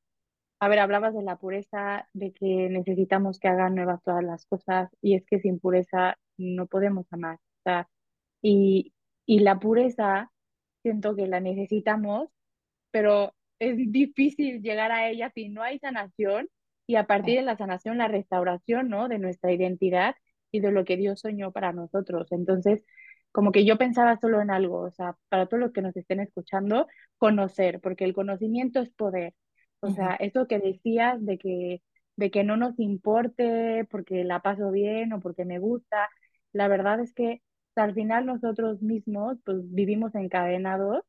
[0.59, 4.89] a ver, hablabas de la pureza, de que necesitamos que hagan nuevas todas las cosas
[5.01, 7.37] y es que sin pureza no podemos amar.
[7.37, 7.89] O sea,
[8.41, 8.93] y,
[9.25, 10.31] y la pureza
[10.83, 12.29] siento que la necesitamos,
[12.91, 16.49] pero es difícil llegar a ella si no hay sanación
[16.87, 19.07] y a partir de la sanación la restauración, ¿no?
[19.07, 20.15] De nuestra identidad
[20.51, 22.31] y de lo que Dios soñó para nosotros.
[22.31, 22.83] Entonces,
[23.33, 26.19] como que yo pensaba solo en algo, o sea, para todos los que nos estén
[26.21, 29.33] escuchando, conocer, porque el conocimiento es poder.
[29.81, 31.81] O sea, eso que decías de que,
[32.15, 36.09] de que no nos importe porque la paso bien o porque me gusta,
[36.53, 37.41] la verdad es que
[37.75, 41.01] al final nosotros mismos pues vivimos encadenados,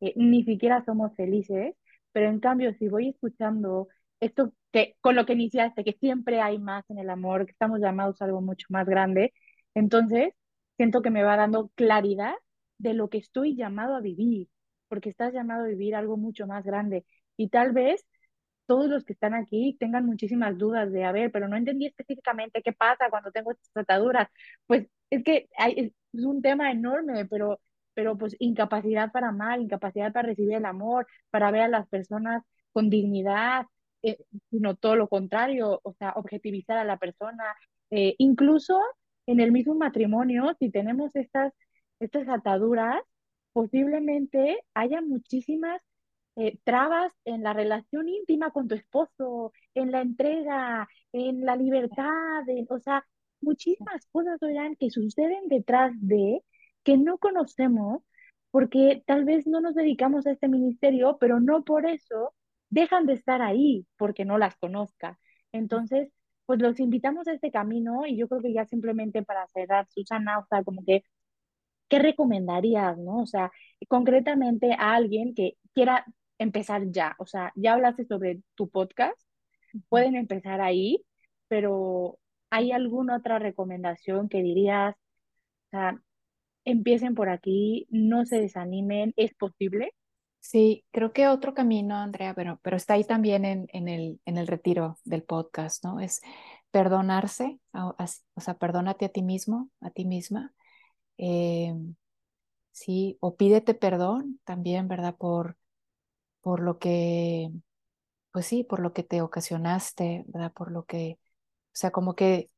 [0.00, 1.74] eh, ni siquiera somos felices,
[2.12, 3.88] pero en cambio si voy escuchando
[4.20, 7.80] esto que con lo que iniciaste, que siempre hay más en el amor, que estamos
[7.80, 9.32] llamados a algo mucho más grande,
[9.74, 10.32] entonces
[10.76, 12.34] siento que me va dando claridad
[12.78, 14.48] de lo que estoy llamado a vivir,
[14.88, 17.04] porque estás llamado a vivir algo mucho más grande.
[17.36, 18.06] Y tal vez
[18.66, 22.62] todos los que están aquí tengan muchísimas dudas de, a ver, pero no entendí específicamente
[22.62, 24.28] qué pasa cuando tengo estas trataduras.
[24.66, 25.92] Pues es que es
[26.24, 27.60] un tema enorme, pero,
[27.94, 32.42] pero pues incapacidad para amar, incapacidad para recibir el amor, para ver a las personas
[32.72, 33.66] con dignidad,
[34.02, 34.18] eh,
[34.50, 37.44] sino todo lo contrario, o sea, objetivizar a la persona,
[37.90, 38.80] eh, incluso
[39.26, 41.52] en el mismo matrimonio, si tenemos estas,
[42.00, 43.02] estas ataduras,
[43.52, 45.80] posiblemente haya muchísimas
[46.36, 52.44] eh, trabas en la relación íntima con tu esposo, en la entrega, en la libertad,
[52.68, 53.06] o sea,
[53.40, 56.42] muchísimas cosas, oigan, que suceden detrás de
[56.84, 58.02] que no conocemos,
[58.50, 62.34] porque tal vez no nos dedicamos a este ministerio, pero no por eso
[62.70, 65.18] dejan de estar ahí porque no las conozca.
[65.52, 66.10] Entonces,
[66.46, 70.38] pues los invitamos a este camino y yo creo que ya simplemente para cerrar, Susana,
[70.38, 71.04] o sea, como que,
[71.88, 73.22] ¿qué recomendarías, no?
[73.22, 73.52] O sea,
[73.88, 76.06] concretamente a alguien que quiera
[76.38, 79.20] empezar ya, o sea, ya hablaste sobre tu podcast,
[79.88, 81.04] pueden empezar ahí,
[81.48, 82.18] pero
[82.50, 86.00] ¿hay alguna otra recomendación que dirías, o sea,
[86.64, 89.92] empiecen por aquí, no se desanimen, es posible?
[90.48, 94.38] Sí, creo que otro camino, Andrea, pero, pero está ahí también en, en, el, en
[94.38, 95.98] el retiro del podcast, ¿no?
[96.00, 96.20] Es
[96.70, 100.52] perdonarse, o sea, perdónate a ti mismo, a ti misma.
[101.18, 101.74] Eh,
[102.72, 105.16] sí, o pídete perdón también, ¿verdad?
[105.16, 105.56] Por,
[106.42, 107.50] por lo que,
[108.32, 110.52] pues sí, por lo que te ocasionaste, ¿verdad?
[110.52, 112.50] Por lo que, o sea, como que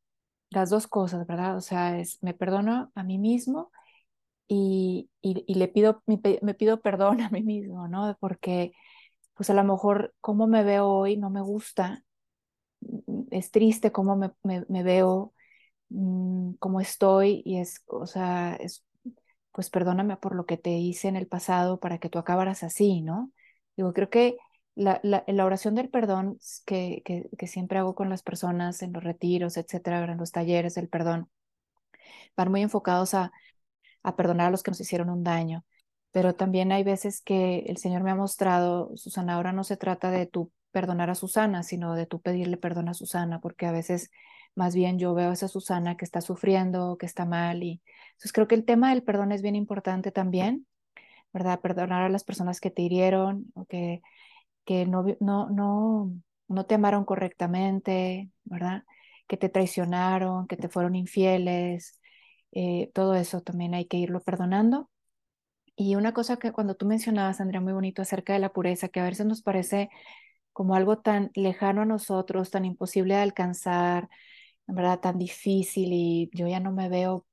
[0.51, 1.57] las dos cosas, ¿verdad?
[1.57, 3.73] O sea, es me perdono a mí mismo
[4.49, 8.17] y, y, le pido, me, pido perdón a mí mismo, ¿no?
[8.21, 8.73] Porque
[9.35, 12.05] pues a lo mejor cómo me veo hoy no me gusta,
[12.81, 15.35] mm, es triste cómo me, me, veo,
[15.91, 18.85] mm, cómo estoy y es, o sea, es,
[19.53, 23.03] pues perdóname por lo que te hice en el pasado para que tú acabaras así,
[23.03, 23.33] ¿no?
[23.77, 24.39] Digo, creo que
[24.75, 28.93] la, la, la oración del perdón que, que, que, siempre hago con las personas en
[28.93, 31.29] los retiros, etcétera, en los talleres del perdón,
[32.37, 33.33] van muy enfocados a
[34.03, 35.65] a perdonar a los que nos hicieron un daño.
[36.13, 40.11] Pero también hay veces que el Señor me ha mostrado, Susana, ahora no se trata
[40.11, 44.11] de tú perdonar a Susana, sino de tú pedirle perdón a Susana, porque a veces
[44.55, 47.63] más bien yo veo a esa Susana que está sufriendo, que está mal.
[47.63, 47.83] Y
[48.13, 50.67] entonces creo que el tema del perdón es bien importante también,
[51.33, 51.61] ¿verdad?
[51.61, 54.03] Perdonar a las personas que te hirieron o que,
[54.65, 56.13] que no, no, no,
[56.49, 58.85] no te amaron correctamente, ¿verdad?
[59.27, 61.98] Que te traicionaron, que te fueron infieles,
[62.53, 64.91] eh, todo eso también hay que irlo perdonando.
[65.77, 69.01] Y una cosa que cuando tú mencionabas, Andrea, muy bonito acerca de la pureza, que
[69.01, 69.91] a veces nos parece
[70.53, 74.09] como algo tan lejano a nosotros, tan imposible de alcanzar,
[74.69, 77.27] en verdad tan difícil y yo ya no me veo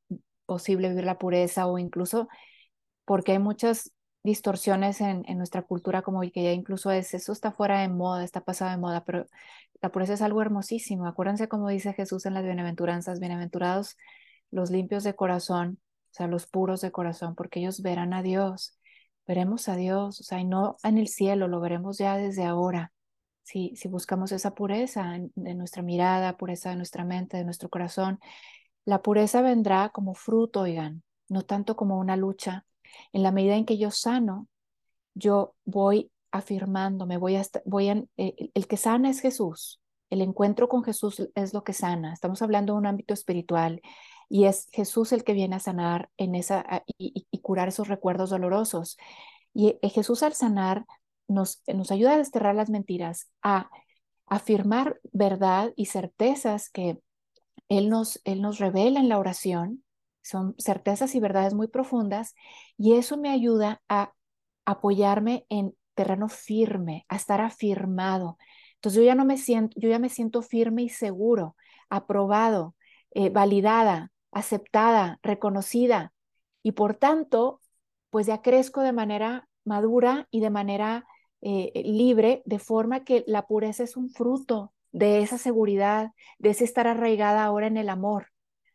[0.45, 2.27] posible vivir la pureza o incluso
[3.05, 3.93] porque hay muchas
[4.23, 8.41] distorsiones en, nuestra cultura como que ya incluso es, eso está fuera de moda, está
[8.41, 9.25] pasado de moda, pero
[9.81, 11.07] la pureza es algo hermosísimo.
[11.07, 13.97] Acuérdense como dice Jesús en las bienaventuranzas, bienaventurados
[14.55, 15.79] los limpios de corazón,
[16.11, 18.79] o sea, los puros de corazón, porque ellos verán a Dios,
[19.27, 22.93] veremos a Dios, o sea, y no en el cielo, lo veremos ya desde ahora.
[23.43, 28.19] Si, si buscamos esa pureza de nuestra mirada, pureza de nuestra mente, de nuestro corazón,
[28.85, 32.65] la pureza vendrá como fruto, oigan, no tanto como una lucha.
[33.11, 34.47] En la medida en que yo sano,
[35.15, 39.81] yo voy afirmando, me voy a, voy eh, el que sana es Jesús.
[40.09, 42.13] El encuentro con Jesús es lo que sana.
[42.13, 43.81] Estamos hablando de un ámbito espiritual
[44.29, 48.97] y es Jesús el que viene a sanar en esa, y, curar esos recuerdos dolorosos.
[49.53, 50.85] Y eh, Jesús al sanar
[51.27, 53.69] nos, nos ayuda a desterrar las mentiras, a
[54.27, 56.99] afirmar verdad y certezas que
[57.69, 59.83] Él nos, Él nos revela en la oración.
[60.21, 62.33] Son certezas y verdades muy profundas
[62.77, 64.13] y eso me ayuda a
[64.65, 68.37] apoyarme en terreno firme, a estar afirmado.
[68.75, 71.55] Entonces yo ya no me siento, yo ya me siento firme y seguro,
[71.89, 72.75] aprobado,
[73.11, 76.13] eh, validada, aceptada, reconocida
[76.61, 77.61] y por tanto,
[78.09, 81.05] pues ya crezco de manera madura y de manera
[81.41, 86.65] eh, libre, de forma que la pureza es un fruto de esa seguridad, de ese
[86.65, 88.27] estar arraigada ahora en el amor.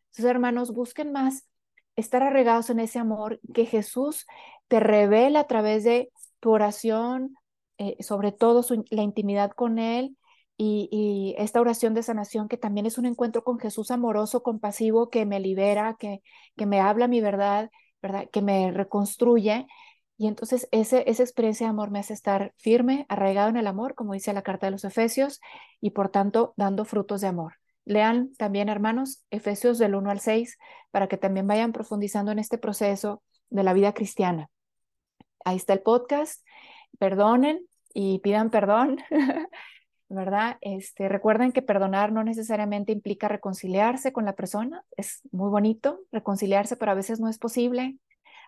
[0.05, 1.45] Entonces, hermanos, busquen más
[1.95, 4.25] estar arraigados en ese amor que Jesús
[4.67, 7.35] te revela a través de tu oración,
[7.77, 10.17] eh, sobre todo la intimidad con Él
[10.63, 15.25] y, esta oración de sanación que también es un encuentro con Jesús amoroso, compasivo, que
[15.25, 16.21] me libera, que,
[16.55, 18.29] que me habla mi verdad, ¿verdad?
[18.31, 19.67] que me reconstruye.
[20.17, 23.95] Y entonces ese, esa experiencia de amor me hace estar firme, arraigado en el amor,
[23.95, 25.39] como dice la carta de los Efesios,
[25.79, 27.53] y por tanto dando frutos de amor.
[27.85, 30.59] Lean también, hermanos, Efesios del 1 al 6,
[30.91, 34.49] para que también vayan profundizando en este proceso de la vida cristiana.
[35.43, 36.45] Ahí está el podcast.
[36.99, 38.97] Perdonen y pidan perdón
[40.11, 40.57] ¿verdad?
[40.61, 46.75] Este, recuerden que perdonar no necesariamente implica reconciliarse con la persona, es muy bonito reconciliarse,
[46.75, 47.97] pero a veces no es posible,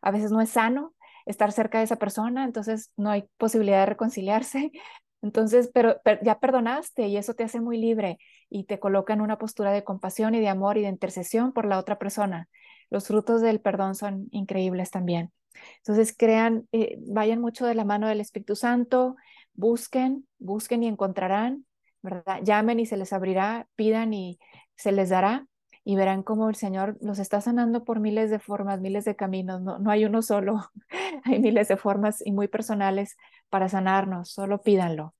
[0.01, 0.93] a veces no es sano
[1.25, 4.71] estar cerca de esa persona, entonces no hay posibilidad de reconciliarse.
[5.21, 8.17] Entonces, pero, ya perdonaste y eso te hace muy libre
[8.49, 11.65] y te coloca en una postura de compasión y de amor y de intercesión por
[11.65, 12.49] la otra persona.
[12.89, 15.31] Los frutos del perdón son increíbles también.
[15.77, 19.15] Entonces, crean, eh, vayan mucho de la mano del Espíritu Santo,
[19.53, 21.65] busquen, busquen y encontrarán,
[22.01, 22.41] ¿verdad?
[22.43, 24.39] Llamen y se les abrirá, pidan y
[24.75, 25.47] se les dará.
[25.85, 29.61] y verán cómo el Señor los está sanando por miles de formas, miles de caminos.
[29.61, 30.69] No, no hay uno solo,
[31.25, 33.17] hay miles de formas y muy personales
[33.49, 34.31] para sanarnos.
[34.31, 35.13] Solo pídanlo.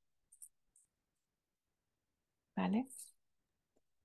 [2.56, 2.88] ¿Vale?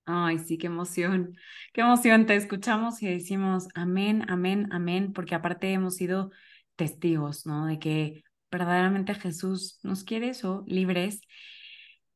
[0.05, 1.35] Ay, sí, qué emoción,
[1.71, 2.25] qué emoción.
[2.25, 6.31] Te escuchamos y decimos amén, amén, amén, porque aparte hemos sido
[6.75, 7.67] testigos, ¿no?
[7.67, 11.21] De que verdaderamente Jesús nos quiere eso, libres.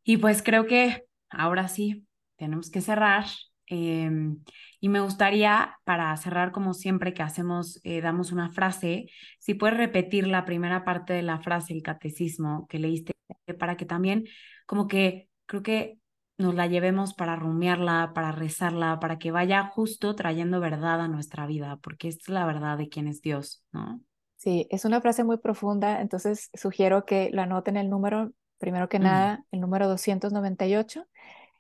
[0.03, 2.05] Y pues creo que ahora sí,
[2.35, 3.25] tenemos que cerrar.
[3.67, 4.43] Em,
[4.79, 9.07] y me gustaría, para cerrar como siempre que hacemos, eh, damos una frase,
[9.39, 13.13] si puedes repetir la primera parte de la frase, el catecismo que leíste,
[13.57, 14.25] para que también
[14.65, 15.99] como que creo que
[16.37, 21.45] nos la llevemos para rumiarla, para rezarla, para que vaya justo trayendo verdad a nuestra
[21.47, 24.01] vida, porque es la verdad de quién es Dios, ¿no?
[24.43, 28.99] Sí, es una frase muy profunda, entonces sugiero que lo anoten el número, primero que
[28.99, 31.05] nada, el número 298,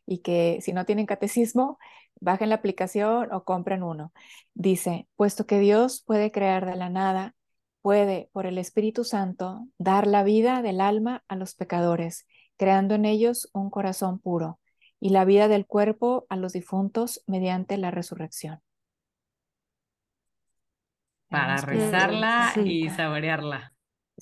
[0.05, 1.79] y que si no tienen catecismo,
[2.19, 4.11] bajen la aplicación o compren uno.
[4.53, 7.35] Dice, puesto que Dios puede crear de la nada,
[7.81, 12.27] puede, por el Espíritu Santo, dar la vida del alma a los pecadores,
[12.57, 14.59] creando en ellos un corazón puro
[14.99, 18.59] y la vida del cuerpo a los difuntos mediante la resurrección.
[21.33, 23.72] Para rezarla y saborearla.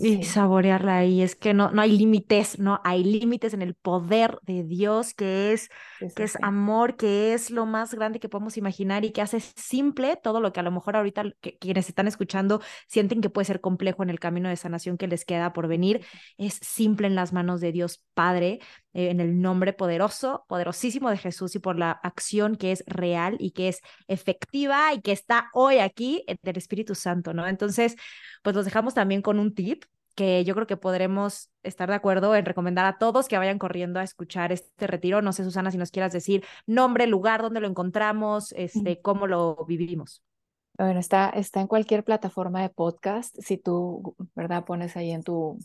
[0.03, 4.39] Y saborearla y es que no, no hay límites, no hay límites en el poder
[4.41, 5.69] de Dios que es,
[6.15, 10.15] que es amor, que es lo más grande que podemos imaginar y que hace simple
[10.15, 11.25] todo lo que a lo mejor ahorita
[11.59, 15.23] quienes están escuchando sienten que puede ser complejo en el camino de sanación que les
[15.23, 16.03] queda por venir,
[16.39, 18.59] es simple en las manos de Dios Padre,
[18.93, 23.37] eh, en el nombre poderoso, poderosísimo de Jesús y por la acción que es real
[23.39, 27.47] y que es efectiva y que está hoy aquí del Espíritu Santo, ¿no?
[27.47, 27.95] Entonces,
[28.41, 29.85] pues los dejamos también con un tip
[30.15, 33.99] que yo creo que podremos estar de acuerdo en recomendar a todos que vayan corriendo
[33.99, 35.21] a escuchar este retiro.
[35.21, 39.65] No sé, Susana, si nos quieras decir nombre, lugar, dónde lo encontramos, este, cómo lo
[39.65, 40.23] vivimos.
[40.77, 43.35] Bueno, está, está en cualquier plataforma de podcast.
[43.39, 44.65] Si tú, ¿verdad?
[44.65, 45.59] Pones ahí en tu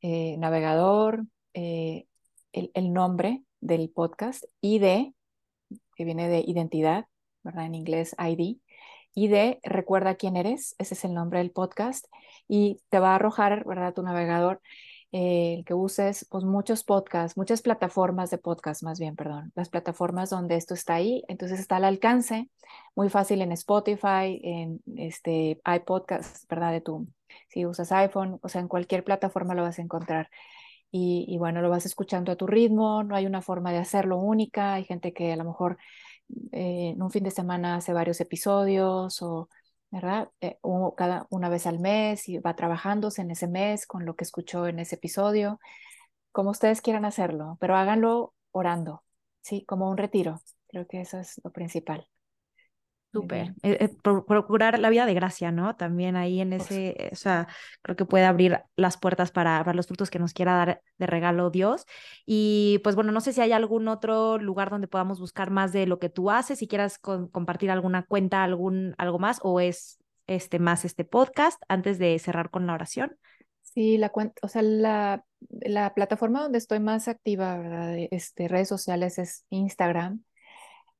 [0.00, 1.24] eh, navegador
[1.54, 2.06] eh,
[2.52, 5.12] el, el, nombre del podcast, ID,
[5.96, 7.06] que viene de identidad,
[7.42, 7.66] ¿verdad?
[7.66, 8.58] En inglés, ID,
[9.14, 12.06] y de recuerda quién eres, ese es el nombre del podcast,
[12.48, 13.94] y te va a arrojar, ¿verdad?
[13.94, 14.60] Tu navegador,
[15.10, 19.70] eh, el que uses, pues muchos podcasts, muchas plataformas de podcast, más bien, perdón, las
[19.70, 22.50] plataformas donde esto está ahí, entonces está al alcance,
[22.94, 26.72] muy fácil en Spotify, en este iPodcast, ¿verdad?
[26.72, 27.08] De tu,
[27.48, 30.28] si usas iPhone, o sea, en cualquier plataforma lo vas a encontrar.
[30.90, 34.16] Y, y, bueno, lo vas escuchando a tu ritmo, no hay una forma de hacerlo
[34.18, 35.78] única, hay gente que a lo mejor
[36.52, 39.48] eh, en un fin de semana hace varios episodios o,
[39.90, 40.30] ¿verdad?
[40.40, 40.58] Eh,
[40.96, 44.66] cada una vez al mes y va trabajándose en ese mes con lo que escuchó
[44.66, 45.60] en ese episodio,
[46.32, 49.04] como ustedes quieran hacerlo, pero háganlo orando,
[49.42, 49.64] ¿sí?
[49.66, 50.40] Como un retiro.
[50.68, 52.08] Creo que eso es lo principal.
[53.12, 53.54] Súper.
[53.62, 55.76] Eh, eh, procurar la vida de gracia, ¿no?
[55.76, 57.48] También ahí en ese, o sea,
[57.80, 61.06] creo que puede abrir las puertas para, para, los frutos que nos quiera dar de
[61.06, 61.86] regalo Dios.
[62.26, 65.86] Y pues bueno, no sé si hay algún otro lugar donde podamos buscar más de
[65.86, 70.58] lo que tú haces, si quieras compartir alguna cuenta, algún, algo más, o es este
[70.58, 73.16] más este podcast antes de cerrar con la oración.
[73.62, 77.96] Sí, la cuenta, o sea, la, la plataforma donde estoy más activa, ¿verdad?
[78.10, 80.22] Este, redes sociales es Instagram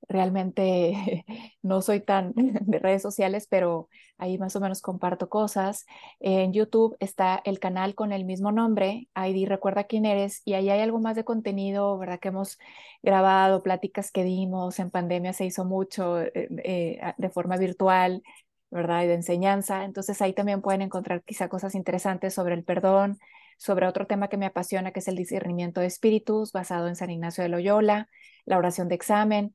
[0.08, 1.24] realmente
[1.62, 3.88] no soy tan de redes sociales, pero
[4.18, 5.86] ahí más o menos comparto cosas.
[6.20, 10.70] En YouTube está el canal con el mismo nombre, ID Recuerda quién eres, y ahí
[10.70, 12.20] hay algo más de contenido, ¿verdad?
[12.20, 12.58] Que hemos
[13.02, 16.32] grabado, pláticas que dimos, en pandemia se hizo mucho eh,
[16.64, 18.22] eh, de forma virtual,
[18.70, 19.04] ¿verdad?
[19.04, 19.84] Y de enseñanza.
[19.84, 23.18] Entonces ahí también pueden encontrar quizá cosas interesantes sobre el perdón,
[23.56, 27.10] sobre otro tema que me apasiona, que es el discernimiento de espíritus, basado en San
[27.10, 28.08] Ignacio de Loyola,
[28.44, 29.52] la oración de examen.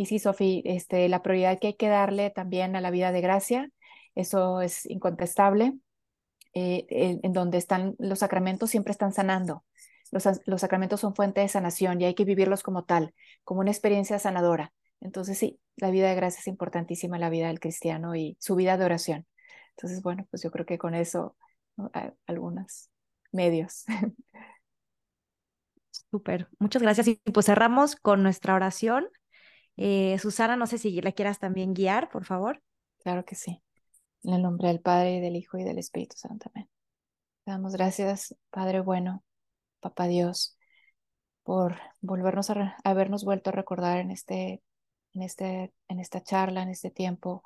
[0.00, 3.20] Y sí, Sofi, este, la prioridad que hay que darle también a la vida de
[3.20, 3.70] gracia,
[4.14, 5.74] eso es incontestable,
[6.54, 6.86] eh,
[7.22, 9.62] en, donde están los sacramentos siempre están sanando.
[10.10, 13.12] Los, los sacramentos son fuente de sanación y hay que vivirlos como tal,
[13.44, 14.72] como una experiencia sanadora.
[15.02, 18.78] Entonces sí, la vida de gracia es importantísima, la vida del cristiano y su vida
[18.78, 19.26] de oración.
[19.76, 21.36] Entonces, bueno, pues yo creo que con eso,
[22.26, 22.88] algunos
[23.32, 23.84] medios.
[26.10, 27.06] Súper, muchas gracias.
[27.06, 29.06] Y pues cerramos con nuestra oración.
[29.82, 32.62] Eh, Susana, no sé si la quieras también guiar, por favor.
[33.02, 33.62] Claro que sí.
[34.22, 36.50] En el nombre del Padre, del Hijo y del Espíritu Santo.
[36.54, 36.68] Amén.
[37.46, 39.24] damos gracias, Padre bueno,
[39.80, 40.58] Papá Dios,
[41.44, 44.62] por volvernos a habernos vuelto a recordar en este,
[45.14, 47.42] en este, en esta charla, en este tiempo,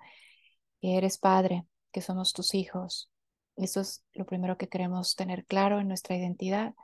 [0.80, 3.12] que eres Padre, que somos tus hijos.
[3.54, 6.74] Eso es lo primero que queremos tener claro en nuestra identidad.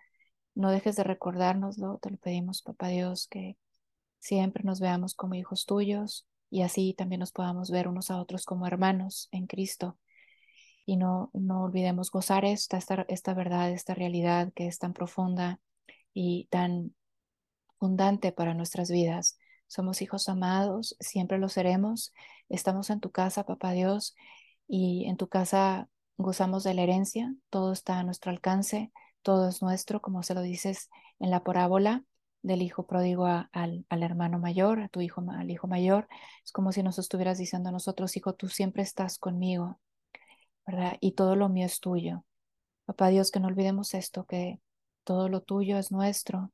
[0.55, 3.57] No dejes de recordárnoslo, te lo pedimos, Papá Dios, que
[4.21, 8.45] siempre nos veamos como hijos tuyos, y así también nos podamos ver unos a otros
[8.45, 9.99] como hermanos en Cristo.
[10.87, 15.61] Y no, no olvidemos gozar esta, esta, esta verdad, esta realidad que es tan profunda
[16.13, 16.95] y tan
[17.79, 19.39] abundante para nuestras vidas.
[19.69, 22.13] Somos hijos amados, siempre lo seremos.
[22.49, 24.17] Estamos en tu casa, papá Dios,
[24.67, 28.93] y en tu casa gozamos de la herencia, todo está a nuestro alcance,
[29.23, 32.05] todo es nuestro, como se lo dices en la parábola
[32.43, 36.09] del hijo pródigo al, al, hermano mayor, a tu hijo, al hijo mayor.
[36.45, 39.81] Es como si nos estuvieras diciendo a nosotros, hijo, tú siempre estás conmigo,
[40.67, 40.97] ¿verdad?
[41.01, 42.25] Y todo lo mío es tuyo.
[42.87, 44.61] Papá Dios, que no olvidemos esto, que
[45.05, 46.53] todo lo tuyo es nuestro,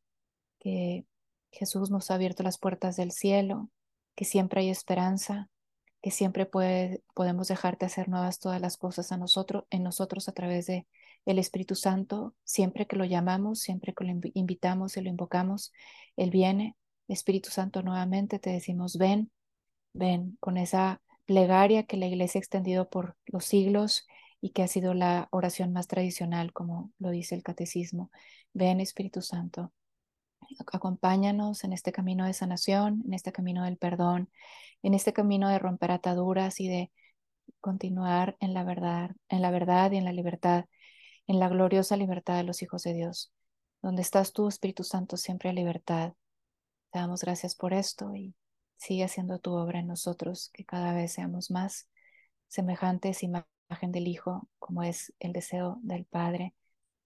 [0.58, 1.06] que
[1.50, 3.70] Jesús nos ha abierto las puertas del cielo,
[4.14, 5.50] que siempre hay esperanza,
[6.02, 10.32] que siempre puede, podemos dejarte hacer nuevas todas las cosas a nosotros, en nosotros a
[10.32, 10.86] través de
[11.26, 15.72] el Espíritu Santo, siempre que lo llamamos, siempre que lo invitamos y lo invocamos,
[16.16, 16.76] Él viene.
[17.08, 19.30] Espíritu Santo, nuevamente te decimos, ven,
[19.92, 24.06] ven con esa plegaria que la iglesia ha extendido por los siglos
[24.40, 28.10] y que ha sido la oración más tradicional, como lo dice el catecismo.
[28.52, 29.72] Ven, Espíritu Santo,
[30.72, 34.30] acompáñanos en este camino de sanación, en este camino del perdón,
[34.82, 36.92] en este camino de romper ataduras y de
[37.60, 40.66] continuar en la verdad, en la verdad y en la libertad
[41.26, 43.32] en la gloriosa libertad de los hijos de Dios.
[43.82, 46.14] Donde estás tú, Espíritu Santo, siempre hay libertad.
[46.90, 48.34] Te damos gracias por esto y
[48.76, 51.88] sigue haciendo tu obra en nosotros, que cada vez seamos más
[52.48, 53.46] semejantes, imagen
[53.92, 56.54] del Hijo, como es el deseo del Padre,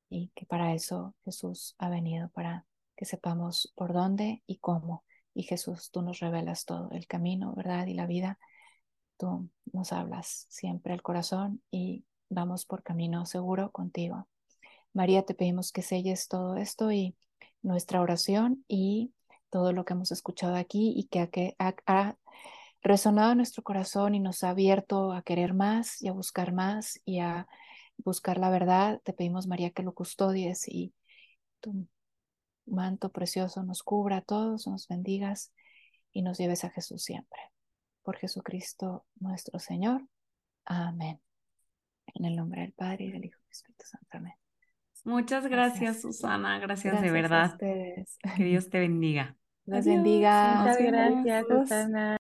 [0.08, 2.66] y que para eso Jesús ha venido, para
[3.00, 5.04] que sepamos por dónde y cómo.
[5.32, 8.38] Y Jesús, tú nos revelas todo, el camino, verdad y la vida.
[9.16, 14.28] Tú nos hablas siempre al corazón y vamos por camino seguro contigo.
[14.92, 17.16] María, te pedimos que selles todo esto y
[17.62, 19.14] nuestra oración y
[19.48, 22.16] todo lo que hemos escuchado aquí y que ha,
[22.82, 27.00] resonado en nuestro corazón y nos ha abierto a querer más y a buscar más
[27.06, 27.48] y a
[27.96, 29.00] buscar la verdad.
[29.04, 30.92] Te pedimos, María, que lo custodies y
[31.60, 31.86] tu
[32.70, 35.52] manto precioso nos cubra a todos, nos bendigas
[36.12, 37.40] y nos lleves a Jesús siempre.
[38.02, 40.06] Por Jesucristo nuestro Señor.
[40.64, 41.20] Amén.
[42.14, 44.08] En el nombre del Padre y del Hijo y del Espíritu Santo.
[44.12, 44.34] Amén.
[45.04, 46.58] Muchas gracias, Susana.
[46.58, 47.56] Gracias, de verdad.
[47.58, 48.04] Que
[48.38, 49.36] Dios te bendiga.
[49.64, 50.60] Dios bendiga.
[50.60, 52.16] Muchas gracias, Susana.